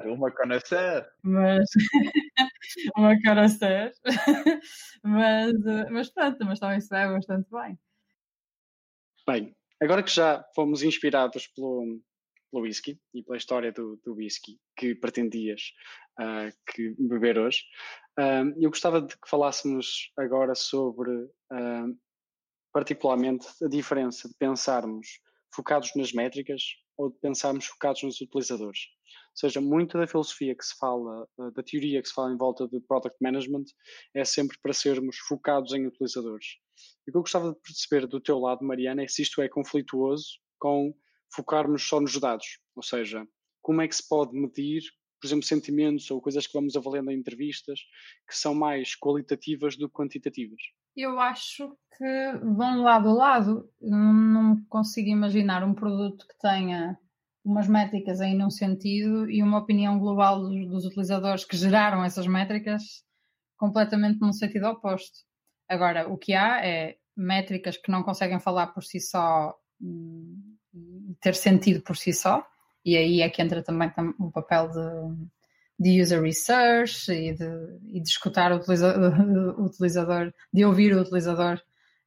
[0.05, 1.07] Uma conhecer.
[1.23, 1.69] Mas,
[2.97, 3.93] uma conhecer.
[5.03, 5.53] mas,
[5.91, 7.79] mas pronto, mas também se vai bastante bem.
[9.27, 12.01] Bem, agora que já fomos inspirados pelo,
[12.51, 15.73] pelo whisky e pela história do, do whisky que pretendias
[16.21, 17.63] uh, que beber hoje,
[18.19, 21.99] uh, eu gostava de que falássemos agora sobre uh,
[22.73, 25.07] particularmente a diferença de pensarmos
[25.55, 26.63] focados nas métricas
[26.97, 28.81] ou de pensarmos focados nos utilizadores.
[29.31, 32.69] Ou seja, muita da filosofia que se fala, da teoria que se fala em volta
[32.69, 33.65] de product management
[34.15, 36.47] é sempre para sermos focados em utilizadores.
[37.07, 39.49] E o que eu gostava de perceber do teu lado, Mariana, é se isto é
[39.49, 40.27] conflituoso
[40.59, 40.95] com
[41.33, 42.59] focarmos só nos dados.
[42.75, 43.27] Ou seja,
[43.63, 44.83] como é que se pode medir,
[45.21, 47.81] por exemplo, sentimentos ou coisas que vamos avaliando em entrevistas
[48.29, 50.61] que são mais qualitativas do que quantitativas?
[50.97, 53.71] Eu acho que vão lado a lado.
[53.81, 56.99] Não consigo imaginar um produto que tenha
[57.45, 62.27] umas métricas em um sentido e uma opinião global dos, dos utilizadores que geraram essas
[62.27, 62.83] métricas
[63.57, 65.21] completamente num sentido oposto.
[65.69, 70.50] Agora, o que há é métricas que não conseguem falar por si só hum,
[71.21, 72.47] ter sentido por si só,
[72.85, 75.29] e aí é que entra também o papel de,
[75.79, 79.21] de user research e de, e de escutar o utilizador,
[79.59, 81.61] o utilizador, de ouvir o utilizador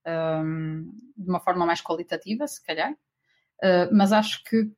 [0.06, 2.92] um, de uma forma mais qualitativa, se calhar.
[3.64, 4.70] Uh, mas acho que,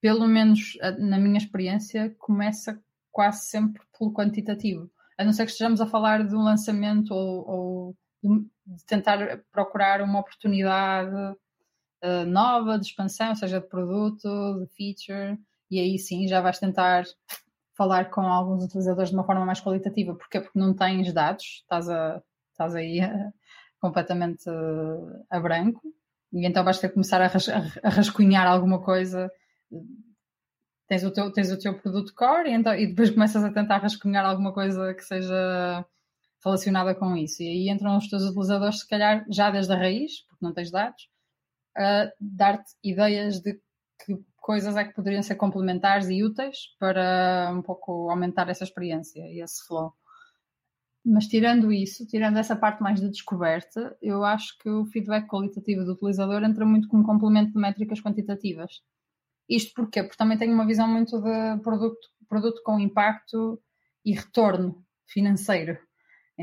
[0.00, 4.90] pelo menos na minha experiência, começa quase sempre pelo quantitativo.
[5.18, 10.00] A não ser que estejamos a falar de um lançamento ou, ou de, tentar procurar
[10.00, 11.36] uma oportunidade
[12.02, 14.28] uh, nova de expansão, seja de produto,
[14.60, 15.38] de feature,
[15.70, 17.04] e aí sim já vais tentar
[17.76, 20.14] falar com alguns utilizadores de uma forma mais qualitativa.
[20.14, 20.40] Porquê?
[20.40, 23.32] Porque não tens dados, estás, a, estás aí a,
[23.80, 24.44] completamente
[25.30, 25.80] a branco,
[26.32, 29.30] e então vais ter que começar a, ras, a rascunhar alguma coisa.
[30.88, 33.78] Tens o teu, tens o teu produto core e, então, e depois começas a tentar
[33.78, 35.84] rascunhar alguma coisa que seja
[36.44, 37.42] relacionada com isso.
[37.42, 40.70] E aí entram os teus utilizadores, se calhar, já desde a raiz, porque não tens
[40.70, 41.08] dados,
[41.76, 43.54] a dar-te ideias de
[44.04, 49.20] que coisas é que poderiam ser complementares e úteis para um pouco aumentar essa experiência
[49.20, 49.92] e esse flow.
[51.04, 55.84] Mas tirando isso, tirando essa parte mais de descoberta, eu acho que o feedback qualitativo
[55.84, 58.82] do utilizador entra muito como complemento de métricas quantitativas.
[59.48, 60.02] Isto porquê?
[60.02, 63.60] Porque também tenho uma visão muito de produto, produto com impacto
[64.04, 65.76] e retorno financeiro.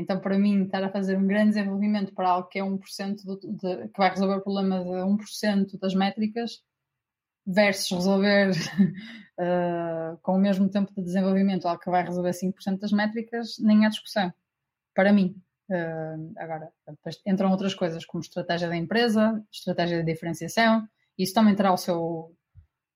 [0.00, 3.38] Então, para mim, estar a fazer um grande desenvolvimento para algo que é 1% do,
[3.38, 6.62] de, que vai resolver o problema de 1% das métricas
[7.46, 12.92] versus resolver uh, com o mesmo tempo de desenvolvimento algo que vai resolver 5% das
[12.92, 14.32] métricas, nem há discussão,
[14.94, 15.36] para mim.
[15.68, 21.54] Uh, agora, depois entram outras coisas como estratégia da empresa, estratégia de diferenciação, isso também
[21.54, 22.34] terá o seu,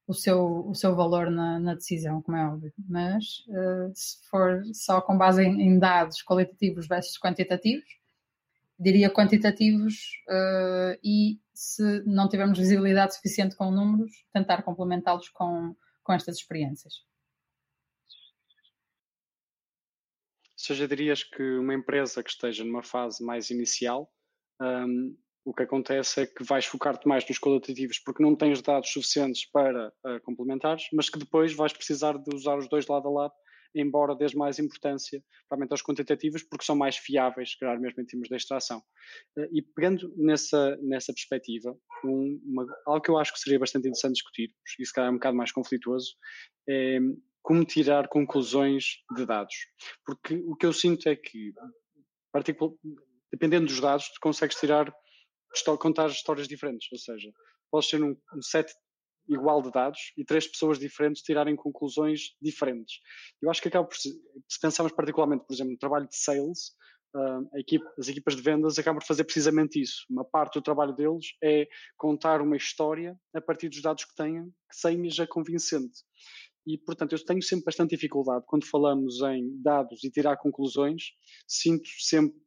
[0.07, 2.73] o seu, o seu valor na, na decisão, como é óbvio.
[2.89, 7.89] Mas uh, se for só com base em, em dados qualitativos versus quantitativos,
[8.79, 9.95] diria quantitativos
[10.29, 16.95] uh, e se não tivermos visibilidade suficiente com números, tentar complementá-los com, com estas experiências.
[20.53, 24.11] Ou seja, dirias que uma empresa que esteja numa fase mais inicial,
[24.61, 28.91] um, o que acontece é que vais focar-te mais nos qualitativos porque não tens dados
[28.91, 33.11] suficientes para uh, complementares, mas que depois vais precisar de usar os dois lado a
[33.11, 33.35] lado
[33.75, 38.29] embora dês mais importância provavelmente aos quantitativos, porque são mais fiáveis, claro, mesmo em termos
[38.29, 38.83] de extração.
[39.37, 43.89] Eh, e pegando nessa, nessa perspectiva, um, uma, algo que eu acho que seria bastante
[43.89, 46.15] interessante discutir, e se calhar é um bocado mais conflituoso,
[46.69, 46.99] é
[47.43, 49.55] como tirar conclusões de dados.
[50.07, 51.53] Porque o que eu sinto é que,
[53.31, 54.91] dependendo dos dados, tu consegues tirar,
[55.79, 57.31] contar histórias diferentes, ou seja,
[57.71, 58.73] podes ter um, um set
[59.29, 62.97] igual de dados e três pessoas diferentes tirarem conclusões diferentes.
[63.41, 64.13] Eu acho que acaba por, se
[64.61, 66.73] pensarmos particularmente, por exemplo, no trabalho de sales,
[67.15, 70.05] uh, equipe, as equipas de vendas acabam por fazer precisamente isso.
[70.11, 74.45] Uma parte do trabalho deles é contar uma história a partir dos dados que têm,
[74.45, 76.03] que seja convincente.
[76.67, 81.03] E, portanto, eu tenho sempre bastante dificuldade quando falamos em dados e tirar conclusões,
[81.47, 82.39] sinto sempre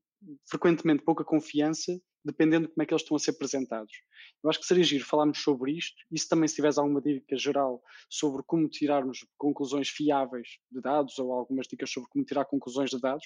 [0.50, 3.94] frequentemente pouca confiança dependendo de como é que eles estão a ser apresentados.
[4.44, 7.38] Eu acho que seria giro falarmos sobre isto e se também se tiveres alguma dica
[7.38, 12.90] geral sobre como tirarmos conclusões fiáveis de dados ou algumas dicas sobre como tirar conclusões
[12.90, 13.26] de dados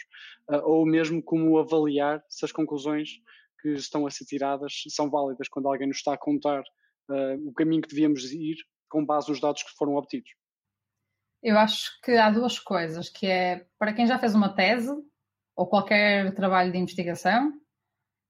[0.50, 3.20] uh, ou mesmo como avaliar se as conclusões
[3.62, 7.54] que estão a ser tiradas são válidas quando alguém nos está a contar uh, o
[7.54, 10.32] caminho que devíamos ir com base nos dados que foram obtidos.
[11.44, 14.92] Eu acho que há duas coisas, que é para quem já fez uma tese
[15.56, 17.52] ou qualquer trabalho de investigação,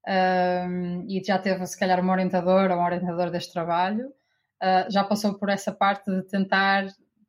[0.07, 5.03] um, e já teve, se calhar, uma orientadora ou um orientador deste trabalho, uh, já
[5.03, 6.87] passou por essa parte de tentar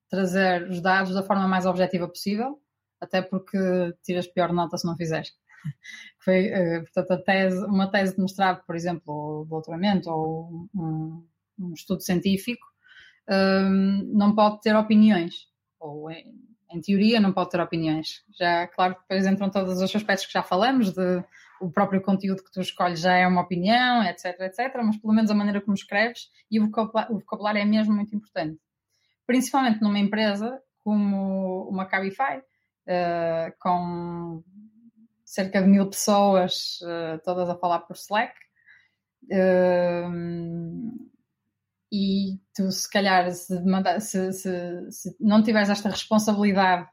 [0.08, 2.60] trazer os dados da forma mais objetiva possível,
[3.00, 3.58] até porque
[4.02, 5.32] tiras pior nota se não fizeres.
[6.24, 11.26] Foi, uh, portanto, tese, uma tese de mestrado, por exemplo, ou doutoramento, ou um,
[11.58, 12.66] um estudo científico,
[13.30, 15.46] um, não pode ter opiniões,
[15.78, 16.34] ou em,
[16.70, 18.24] em, teoria não pode ter opiniões.
[18.38, 21.24] Já, claro, depois entram todos os aspectos que já falamos, de
[21.62, 25.30] o próprio conteúdo que tu escolhes já é uma opinião, etc, etc, mas pelo menos
[25.30, 28.60] a maneira como escreves e o vocabulário, o vocabulário é mesmo muito importante.
[29.26, 34.42] Principalmente numa empresa como uma Cabify, uh, com
[35.24, 38.34] cerca de mil pessoas, uh, todas a falar por Slack,
[39.30, 40.12] uh,
[41.92, 43.54] e tu se calhar se,
[44.00, 46.88] se, se, se, não tiveres esta responsabilidade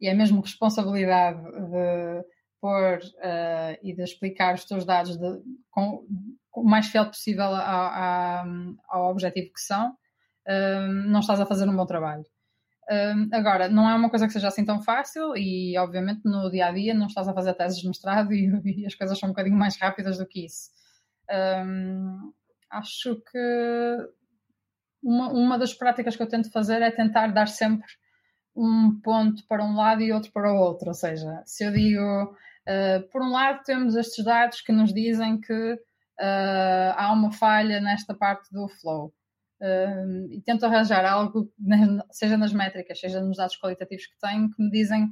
[0.00, 2.35] e é mesmo responsabilidade de
[2.66, 6.04] pôr uh, e de explicar os teus dados de, com,
[6.50, 8.46] com, o mais fiel possível ao, ao,
[8.88, 12.24] ao objetivo que são, uh, não estás a fazer um bom trabalho.
[12.90, 16.66] Uh, agora, não é uma coisa que seja assim tão fácil e, obviamente, no dia
[16.66, 19.32] a dia não estás a fazer teses de mestrado e, e as coisas são um
[19.32, 20.70] bocadinho mais rápidas do que isso.
[22.68, 23.96] acho que
[25.00, 27.86] uma, uma das práticas que eu tento fazer é tentar dar sempre
[28.56, 30.88] um ponto para um lado e outro para o outro.
[30.88, 32.34] Ou seja, se eu digo,
[32.68, 37.80] uh, por um lado, temos estes dados que nos dizem que uh, há uma falha
[37.80, 39.12] nesta parte do flow.
[39.60, 41.50] Uh, e tento arranjar algo,
[42.10, 45.10] seja nas métricas, seja nos dados qualitativos que tenho, que me dizem,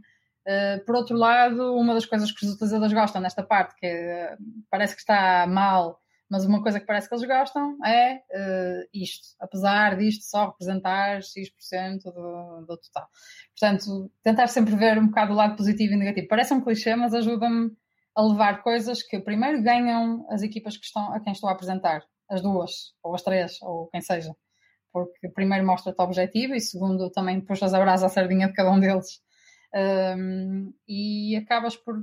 [0.84, 4.36] por outro lado, uma das coisas que os utilizadores gostam nesta parte, que
[4.70, 9.36] parece que está mal mas uma coisa que parece que eles gostam é uh, isto,
[9.38, 13.08] apesar disto só representar X% do, do total.
[13.58, 16.26] Portanto, tentar sempre ver um bocado o lado positivo e negativo.
[16.28, 17.70] Parece um clichê, mas ajuda-me
[18.16, 22.02] a levar coisas que primeiro ganham as equipas que estão, a quem estou a apresentar,
[22.30, 24.34] as duas, ou as três, ou quem seja.
[24.92, 28.70] Porque primeiro mostra-te o objetivo e segundo também puxas a brasa à sardinha de cada
[28.70, 29.20] um deles.
[29.74, 31.96] Um, e acabas por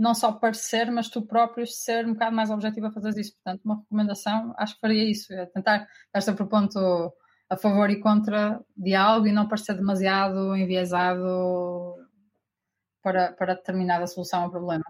[0.00, 3.34] não só parecer, mas tu próprio ser um bocado mais objetivo a fazer isso.
[3.34, 5.86] Portanto, uma recomendação, acho que faria isso, é tentar
[6.16, 6.78] estar o ponto
[7.50, 11.96] a favor e contra de algo e não parecer demasiado enviesado
[13.02, 14.84] para, para determinada solução ao problema.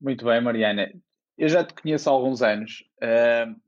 [0.00, 0.88] Muito bem, Mariana.
[1.36, 2.84] Eu já te conheço há alguns anos.
[3.02, 3.60] Uh,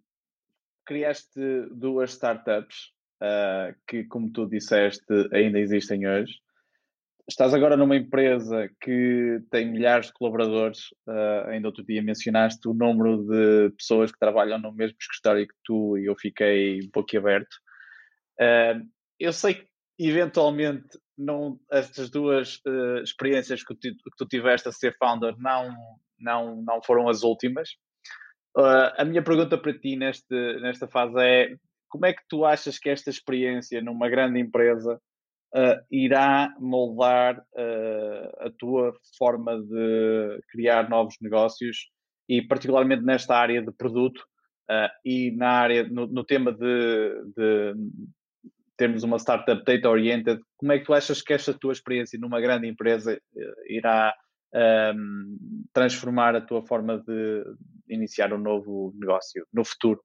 [0.85, 1.41] criaste
[1.73, 6.44] duas startups uh, que, como tu disseste, ainda existem hoje
[7.29, 12.75] estás agora numa empresa que tem milhares de colaboradores, uh, ainda outro dia mencionaste o
[12.75, 17.17] número de pessoas que trabalham no mesmo escritório que tu e eu fiquei um pouco
[17.17, 17.55] aberto.
[18.41, 18.87] Uh,
[19.19, 24.73] eu sei que eventualmente não, estas duas uh, experiências que tu, que tu, tiveste a
[24.73, 25.75] ser founder não,
[26.19, 27.71] não, não foram as últimas.
[28.57, 31.57] a minha pergunta para ti neste, nesta fase é
[31.89, 35.01] como é que tu achas que esta experiência numa grande empresa
[35.55, 41.91] uh, irá moldar uh, a tua forma de criar novos negócios
[42.29, 44.19] e particularmente nesta área de produto
[44.71, 47.75] uh, e na área, no, no tema de, de,
[48.77, 52.41] termos uma startup data oriented, como é que tu achas que esta tua experiência numa
[52.41, 53.17] grande empresa
[53.69, 54.13] irá
[54.53, 55.37] um, ehm,
[55.73, 57.45] transformar a tua forma de
[57.89, 60.03] iniciar um novo negócio no futuro?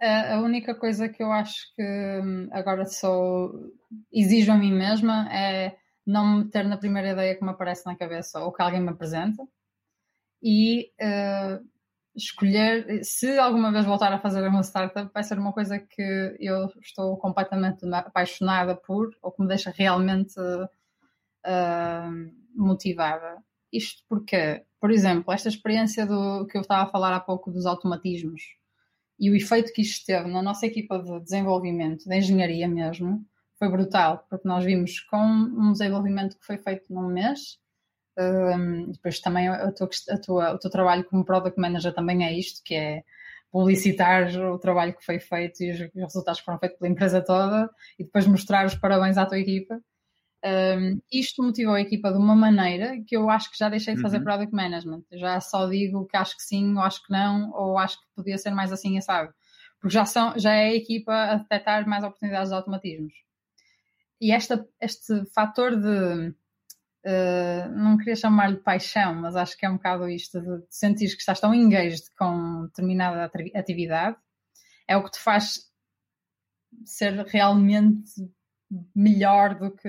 [0.00, 3.50] A única coisa que eu acho que hum, agora só
[4.12, 7.96] exijo a mim mesma é não me meter na primeira ideia que me aparece na
[7.96, 9.42] cabeça ou que alguém me apresenta
[10.42, 11.66] e uh,
[12.14, 16.66] escolher, se alguma vez voltar a fazer uma startup, vai ser uma coisa que eu
[16.80, 20.66] estou completamente apaixonada por ou que me deixa realmente uh,
[22.54, 23.42] motivada.
[23.72, 27.66] Isto porque, por exemplo, esta experiência do que eu estava a falar há pouco dos
[27.66, 28.42] automatismos
[29.18, 33.24] e o efeito que isto teve na nossa equipa de desenvolvimento, de engenharia mesmo,
[33.58, 37.58] foi brutal, porque nós vimos com um desenvolvimento que foi feito num mês,
[38.18, 42.32] um, depois também a tua, a tua, o teu trabalho como Product Manager também é
[42.32, 43.02] isto, que é
[43.50, 47.70] publicitar o trabalho que foi feito e os resultados que foram feitos pela empresa toda
[47.98, 49.80] e depois mostrar os parabéns à tua equipa.
[50.44, 54.02] Um, isto motivou a equipa de uma maneira que eu acho que já deixei de
[54.02, 54.24] fazer uhum.
[54.24, 55.02] product management.
[55.12, 58.38] Já só digo que acho que sim, ou acho que não, ou acho que podia
[58.38, 59.32] ser mais assim, sabe?
[59.80, 63.12] Porque já, são, já é a equipa a detectar mais oportunidades de automatismos.
[64.20, 66.34] E esta, este fator de.
[67.06, 71.06] Uh, não queria chamar-lhe paixão, mas acho que é um bocado isto de, de sentir
[71.10, 74.16] que estás tão engaged com determinada atividade,
[74.88, 75.70] é o que te faz
[76.84, 78.10] ser realmente
[78.94, 79.88] melhor do que,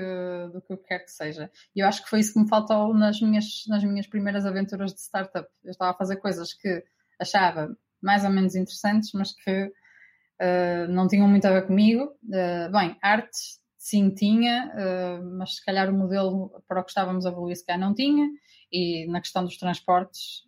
[0.53, 1.49] do que o que quer que seja.
[1.75, 4.93] E eu acho que foi isso que me faltou nas minhas, nas minhas primeiras aventuras
[4.93, 5.47] de startup.
[5.63, 6.83] Eu estava a fazer coisas que
[7.19, 12.15] achava mais ou menos interessantes, mas que uh, não tinham muito a ver comigo.
[12.25, 13.37] Uh, bem, arte
[13.77, 17.65] sim tinha, uh, mas se calhar o modelo para o que estávamos a evoluir se
[17.65, 18.27] calhar não tinha,
[18.71, 20.43] e na questão dos transportes,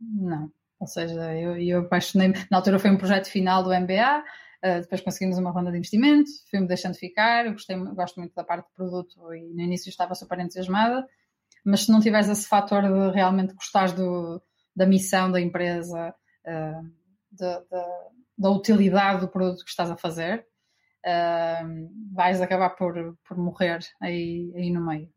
[0.00, 0.52] não.
[0.78, 4.22] Ou seja, eu, eu apaixonei-me, na altura foi um projeto final do MBA,
[4.64, 8.66] Uh, depois conseguimos uma ronda de investimento, fui-me deixando ficar, gostei, gosto muito da parte
[8.66, 11.06] do produto e no início estava super entusiasmada,
[11.62, 14.42] mas se não tiveres esse fator de realmente gostares do,
[14.74, 16.14] da missão da empresa,
[16.46, 16.82] uh,
[17.30, 17.84] de, de,
[18.38, 20.46] da utilidade do produto que estás a fazer,
[21.06, 25.12] uh, vais acabar por, por morrer aí, aí no meio.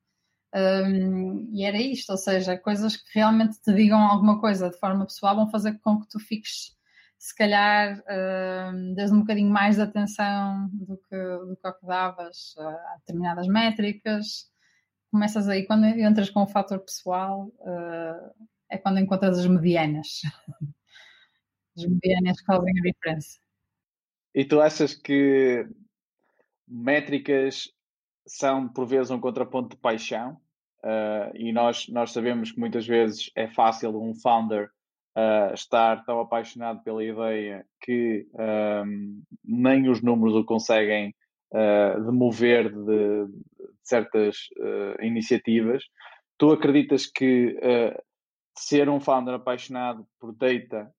[0.56, 5.06] Um, e era isto, ou seja, coisas que realmente te digam alguma coisa de forma
[5.06, 6.76] pessoal vão fazer com que tu fiques
[7.18, 12.97] se calhar uh, um bocadinho mais de atenção do que, do que, que davas a
[12.99, 14.51] determinadas métricas.
[15.11, 20.22] Começas aí, quando entras com o fator pessoal, uh, é quando encontras as medianas.
[21.76, 23.39] As medianas fazem a diferença.
[24.34, 25.68] E tu achas que
[26.68, 27.72] métricas
[28.26, 30.39] são por vezes um contraponto de paixão?
[30.84, 34.70] Uh, e nós, nós sabemos que muitas vezes é fácil um founder
[35.53, 38.28] estar tão apaixonado pela ideia que
[38.86, 41.15] um, nem os números o conseguem
[41.51, 43.34] uh, demover de, de
[43.84, 45.84] certas uh, iniciativas.
[46.38, 47.99] Tu acreditas que uh,
[48.55, 50.91] ser um founder apaixonado por data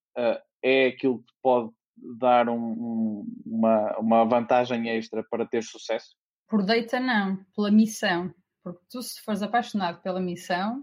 [0.61, 1.71] é aquilo que pode
[2.19, 6.17] dar um, um, uma, uma vantagem extra para ter sucesso?
[6.49, 8.35] Por data não, pela missão.
[8.65, 10.83] Porque tu se fores apaixonado pela missão,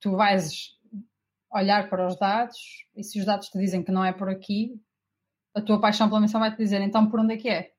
[0.00, 0.75] tu vais
[1.52, 4.80] olhar para os dados e se os dados te dizem que não é por aqui,
[5.54, 7.72] a tua paixão pela missão vai te dizer então por onde é que é.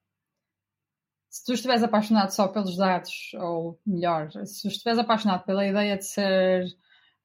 [1.30, 6.06] Se tu estiveres apaixonado só pelos dados, ou melhor, se estiveres apaixonado pela ideia de
[6.06, 6.66] ser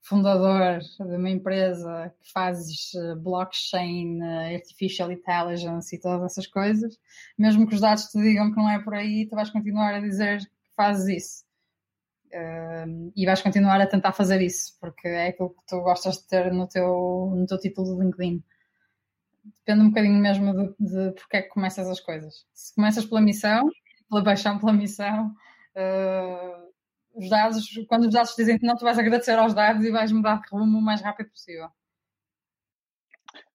[0.02, 6.98] fundador de uma empresa que fazes eh, blockchain, eh, artificial intelligence e todas essas coisas,
[7.38, 10.00] mesmo que os dados te digam que não é por aí, tu vais continuar a
[10.00, 11.51] dizer que fazes isso.
[12.32, 16.28] Uh, e vais continuar a tentar fazer isso, porque é aquilo que tu gostas de
[16.28, 18.42] ter no teu, no teu título de LinkedIn.
[19.58, 22.46] Depende um bocadinho mesmo de, de porque é que começas as coisas.
[22.54, 23.68] Se começas pela missão,
[24.08, 25.26] pela paixão pela missão,
[25.76, 26.72] uh,
[27.14, 30.10] os dados, quando os dados dizem que não, tu vais agradecer aos dados e vais
[30.10, 31.68] mudar de rumo o mais rápido possível.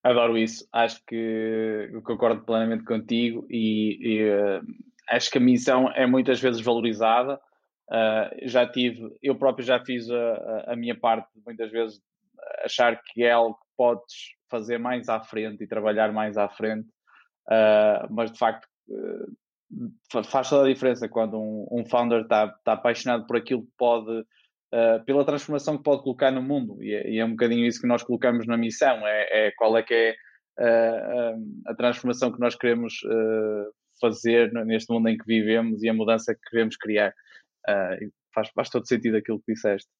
[0.04, 4.60] Adoro isso, acho que concordo plenamente contigo e, e uh,
[5.08, 7.40] acho que a missão é muitas vezes valorizada
[7.88, 12.00] Uh, já tive, eu próprio já fiz a, a, minha parte, muitas vezes,
[12.62, 14.14] achar que é algo que podes
[14.50, 16.86] fazer mais à frente e trabalhar mais à frente,
[17.48, 22.74] uh, mas de facto uh, faz toda a diferença quando um, um founder está tá
[22.74, 24.24] apaixonado por aquilo que pode,
[25.06, 27.86] pela transformação que pode colocar no mundo, e é, e é, um bocadinho isso que
[27.86, 30.14] nós colocamos na missão: é, é qual é que é
[31.66, 33.00] a transformação que nós queremos
[34.00, 37.14] fazer neste mundo em que vivemos e a mudança que queremos criar.
[37.68, 39.90] Uh, faz, faz todo sentido aquilo que disseste.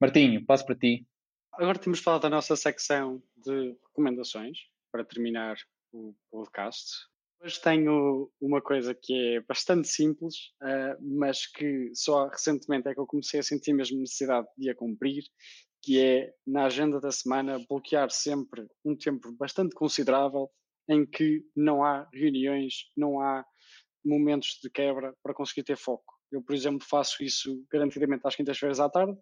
[0.00, 1.06] Martinho, passo para ti.
[1.52, 4.58] Agora temos falado da nossa secção de recomendações
[4.90, 5.56] para terminar
[5.92, 6.90] o podcast.
[7.44, 13.00] Hoje tenho uma coisa que é bastante simples, uh, mas que só recentemente é que
[13.00, 15.24] eu comecei a sentir mesmo necessidade de a cumprir,
[15.82, 20.48] que é na agenda da semana bloquear sempre um tempo bastante considerável
[20.88, 23.44] em que não há reuniões, não há
[24.04, 26.11] momentos de quebra para conseguir ter foco.
[26.32, 29.16] Eu, por exemplo, faço isso garantidamente às quintas-feiras à tarde.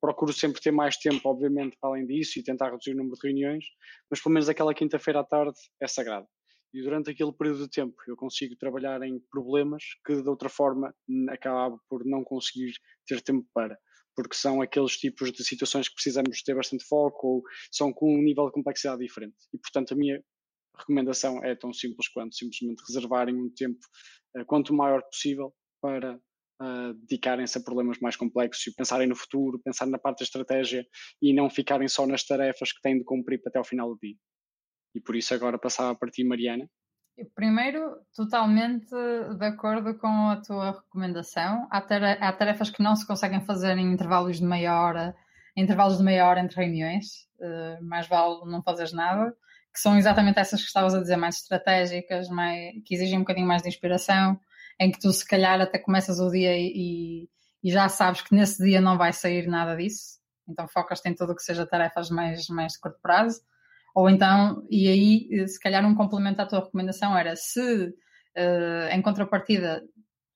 [0.00, 3.26] Procuro sempre ter mais tempo, obviamente, para além disso e tentar reduzir o número de
[3.26, 3.64] reuniões,
[4.10, 6.26] mas pelo menos aquela quinta-feira à tarde é sagrada.
[6.72, 10.94] E durante aquele período de tempo eu consigo trabalhar em problemas que de outra forma
[11.30, 12.72] acabo por não conseguir
[13.06, 13.76] ter tempo para
[14.14, 17.42] porque são aqueles tipos de situações que precisamos ter bastante foco ou
[17.72, 19.36] são com um nível de complexidade diferente.
[19.52, 20.22] E, portanto, a minha
[20.76, 23.80] recomendação é tão simples quanto simplesmente reservarem um tempo
[24.36, 26.20] uh, quanto maior possível para
[26.60, 30.84] uh, dedicarem-se a problemas mais complexos e pensarem no futuro, pensar na parte da estratégia
[31.20, 34.16] e não ficarem só nas tarefas que têm de cumprir até ao final do dia.
[34.94, 36.68] E por isso agora passava para ti, Mariana.
[37.34, 41.68] Primeiro, totalmente de acordo com a tua recomendação.
[41.70, 41.80] Há,
[42.32, 45.14] tarefas que não se conseguem fazer em intervalos de meia hora,
[45.56, 49.32] intervalos de meia hora entre reuniões, uh, mais vale não fazeres nada,
[49.72, 53.46] que são exatamente essas que estavas a dizer, mais estratégicas, mais, que exigem um bocadinho
[53.46, 54.40] mais de inspiração,
[54.80, 57.28] em que tu se calhar até começas o dia e,
[57.62, 60.18] e já sabes que nesse dia não vai sair nada disso,
[60.48, 63.42] então focas-te em tudo o que seja tarefas mais, mais de curto prazo,
[63.94, 69.02] ou então, e aí se calhar um complemento à tua recomendação era se uh, em
[69.02, 69.82] contrapartida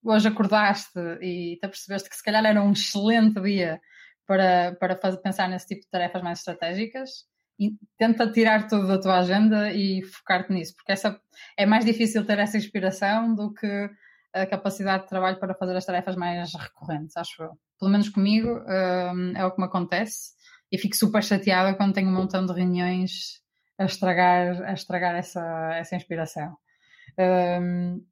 [0.05, 3.81] hoje acordaste e te percebeste que se calhar era um excelente dia
[4.27, 7.27] para, para fazer, pensar nesse tipo de tarefas mais estratégicas,
[7.59, 11.19] e tenta tirar tudo da tua agenda e focar-te nisso, porque essa,
[11.57, 13.91] é mais difícil ter essa inspiração do que
[14.35, 17.53] a capacidade de trabalho para fazer as tarefas mais recorrentes, acho eu.
[17.79, 20.33] Pelo menos comigo um, é o que me acontece
[20.73, 23.41] e fico super chateada quando tenho um montão de reuniões
[23.79, 25.41] a estragar, a estragar essa,
[25.75, 26.57] essa inspiração.
[27.19, 28.05] Um,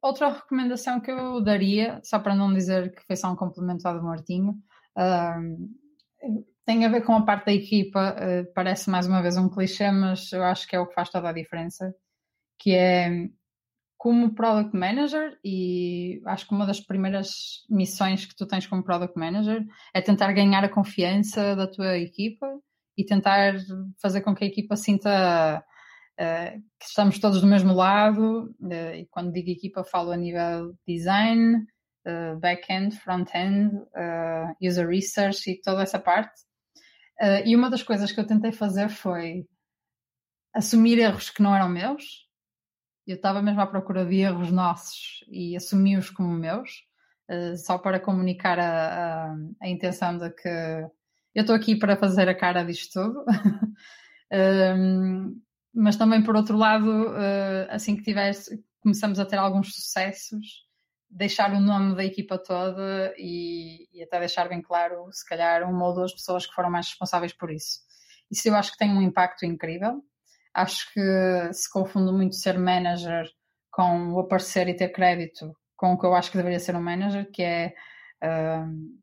[0.00, 3.98] outra recomendação que eu daria, só para não dizer que foi só um complemento ao
[3.98, 4.54] do Martinho,
[4.96, 5.74] um,
[6.64, 9.90] tem a ver com a parte da equipa, uh, parece mais uma vez um clichê,
[9.90, 11.94] mas eu acho que é o que faz toda a diferença,
[12.58, 13.28] que é
[14.04, 19.18] como Product Manager, e acho que uma das primeiras missões que tu tens como Product
[19.18, 22.46] Manager é tentar ganhar a confiança da tua equipa
[22.98, 23.54] e tentar
[24.02, 25.64] fazer com que a equipa sinta
[26.20, 30.74] uh, que estamos todos do mesmo lado, uh, e quando digo equipa falo a nível
[30.86, 31.66] design,
[32.06, 33.74] uh, back-end, front-end,
[34.60, 36.42] user research e toda essa parte.
[37.46, 39.46] e uma das coisas que eu tentei fazer foi
[40.54, 42.24] assumir erros que não eram meus.
[43.06, 46.84] Eu estava mesmo à procura de erros nossos e assumi-os como meus,
[47.56, 50.48] só para comunicar a, a, a intenção de que
[51.34, 53.24] eu estou aqui para fazer a cara disto tudo.
[54.32, 55.40] um,
[55.74, 60.64] mas também por outro lado, uh, assim que tivesse, começamos a ter alguns sucessos,
[61.10, 65.86] deixar o nome da equipa toda e, e, até deixar bem claro, se calhar, uma
[65.88, 67.80] ou duas pessoas que foram mais responsáveis por isso.
[68.30, 70.04] Isso eu acho que tem um impacto incrível.
[70.54, 73.26] Acho que se confunde muito ser manager
[73.70, 76.80] com o aparecer e ter crédito com o que eu acho que deveria ser um
[76.80, 77.74] manager, que é
[78.22, 78.94] uh,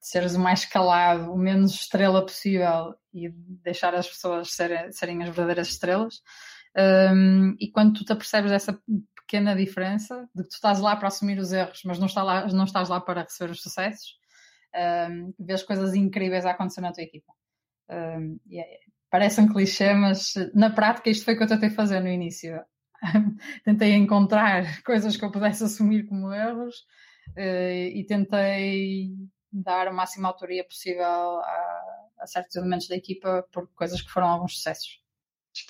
[0.00, 3.30] seres o mais calado, o menos estrela possível e
[3.62, 6.20] deixar as pessoas serem, serem as verdadeiras estrelas.
[6.76, 8.78] Um, e quando tu te apercebes essa
[9.16, 12.46] pequena diferença, de que tu estás lá para assumir os erros, mas não, está lá,
[12.48, 14.18] não estás lá para receber os sucessos,
[15.10, 17.32] um, vês coisas incríveis a acontecer na tua equipa.
[17.88, 18.78] Um, yeah, é,
[19.16, 22.62] parece um clichê, mas na prática isto foi o que eu tentei fazer no início.
[23.64, 26.80] tentei encontrar coisas que eu pudesse assumir como erros
[27.30, 29.08] uh, e tentei
[29.50, 31.82] dar a máxima autoria possível a,
[32.18, 35.00] a certos elementos da equipa por coisas que foram alguns sucessos.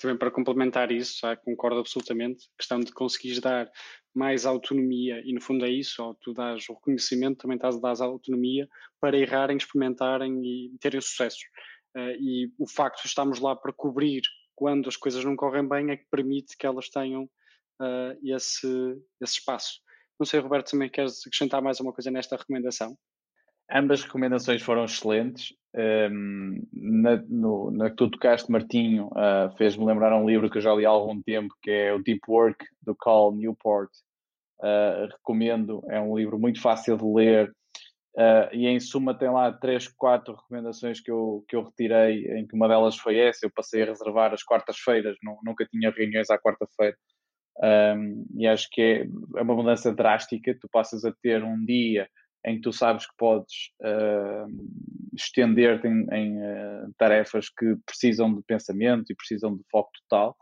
[0.01, 3.71] Também para complementar isso, já concordo absolutamente, questão de conseguires dar
[4.13, 7.79] mais autonomia, e no fundo é isso, ou tu dás o reconhecimento, também estás a
[7.79, 8.67] dar autonomia
[8.99, 11.37] para errarem, experimentarem e terem sucesso.
[11.97, 14.21] Uh, e o facto de estarmos lá para cobrir
[14.55, 18.67] quando as coisas não correm bem é que permite que elas tenham uh, esse,
[19.19, 19.79] esse espaço.
[20.19, 22.95] Não sei, Roberto, também queres acrescentar mais uma coisa nesta recomendação?
[23.71, 25.53] Ambas recomendações foram excelentes.
[25.75, 30.61] Um, na, no, na que tu tocaste, Martinho, uh, fez-me lembrar um livro que eu
[30.61, 33.89] já li há algum tempo, que é o Deep Work, do Cal Newport.
[34.59, 37.53] Uh, recomendo, é um livro muito fácil de ler
[38.17, 42.47] uh, e, em suma, tem lá três, quatro recomendações que eu, que eu retirei, em
[42.47, 43.45] que uma delas foi essa.
[43.45, 46.97] Eu passei a reservar as quartas-feiras, nunca tinha reuniões à quarta-feira.
[47.59, 49.01] Um, e acho que é,
[49.37, 50.57] é uma mudança drástica.
[50.59, 52.07] Tu passas a ter um dia
[52.45, 54.47] em que tu sabes que podes uh,
[55.13, 60.37] estender-te em, em uh, tarefas que precisam de pensamento e precisam de foco total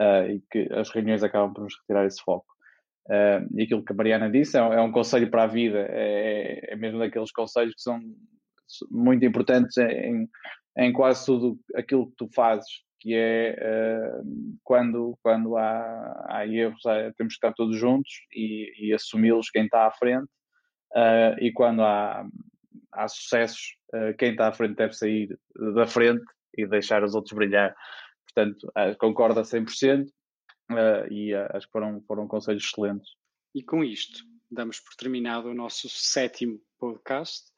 [0.00, 2.53] uh, e que as reuniões acabam por nos retirar esse foco.
[3.54, 6.76] E aquilo que a Mariana disse é, é um conselho para a vida, é, é,
[6.76, 8.00] mesmo daqueles conselhos que são
[8.90, 10.28] muito importantes em,
[10.78, 12.68] em quase tudo aquilo que tu fazes,
[13.00, 13.56] que é
[14.62, 16.80] quando, quando há, há erros,
[17.16, 20.28] temos que estar todos juntos e, e assumi-los quem está à frente
[20.94, 22.24] Uh, e quando há,
[22.92, 25.36] há sucessos, uh, quem está à frente deve sair
[25.74, 26.24] da frente
[26.56, 27.74] e deixar os outros brilhar.
[28.32, 30.06] Portanto, uh, concordo a 100%
[30.70, 33.10] uh, e acho que foram, foram conselhos excelentes.
[33.54, 37.52] E com isto, damos por terminado o nosso sétimo podcast.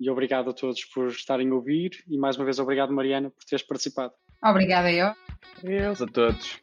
[0.00, 3.44] e obrigado a todos por estarem a ouvir e mais uma vez obrigado, Mariana, por
[3.44, 4.12] teres participado.
[4.42, 5.14] Obrigada eu.
[5.58, 6.60] Adeus a todos.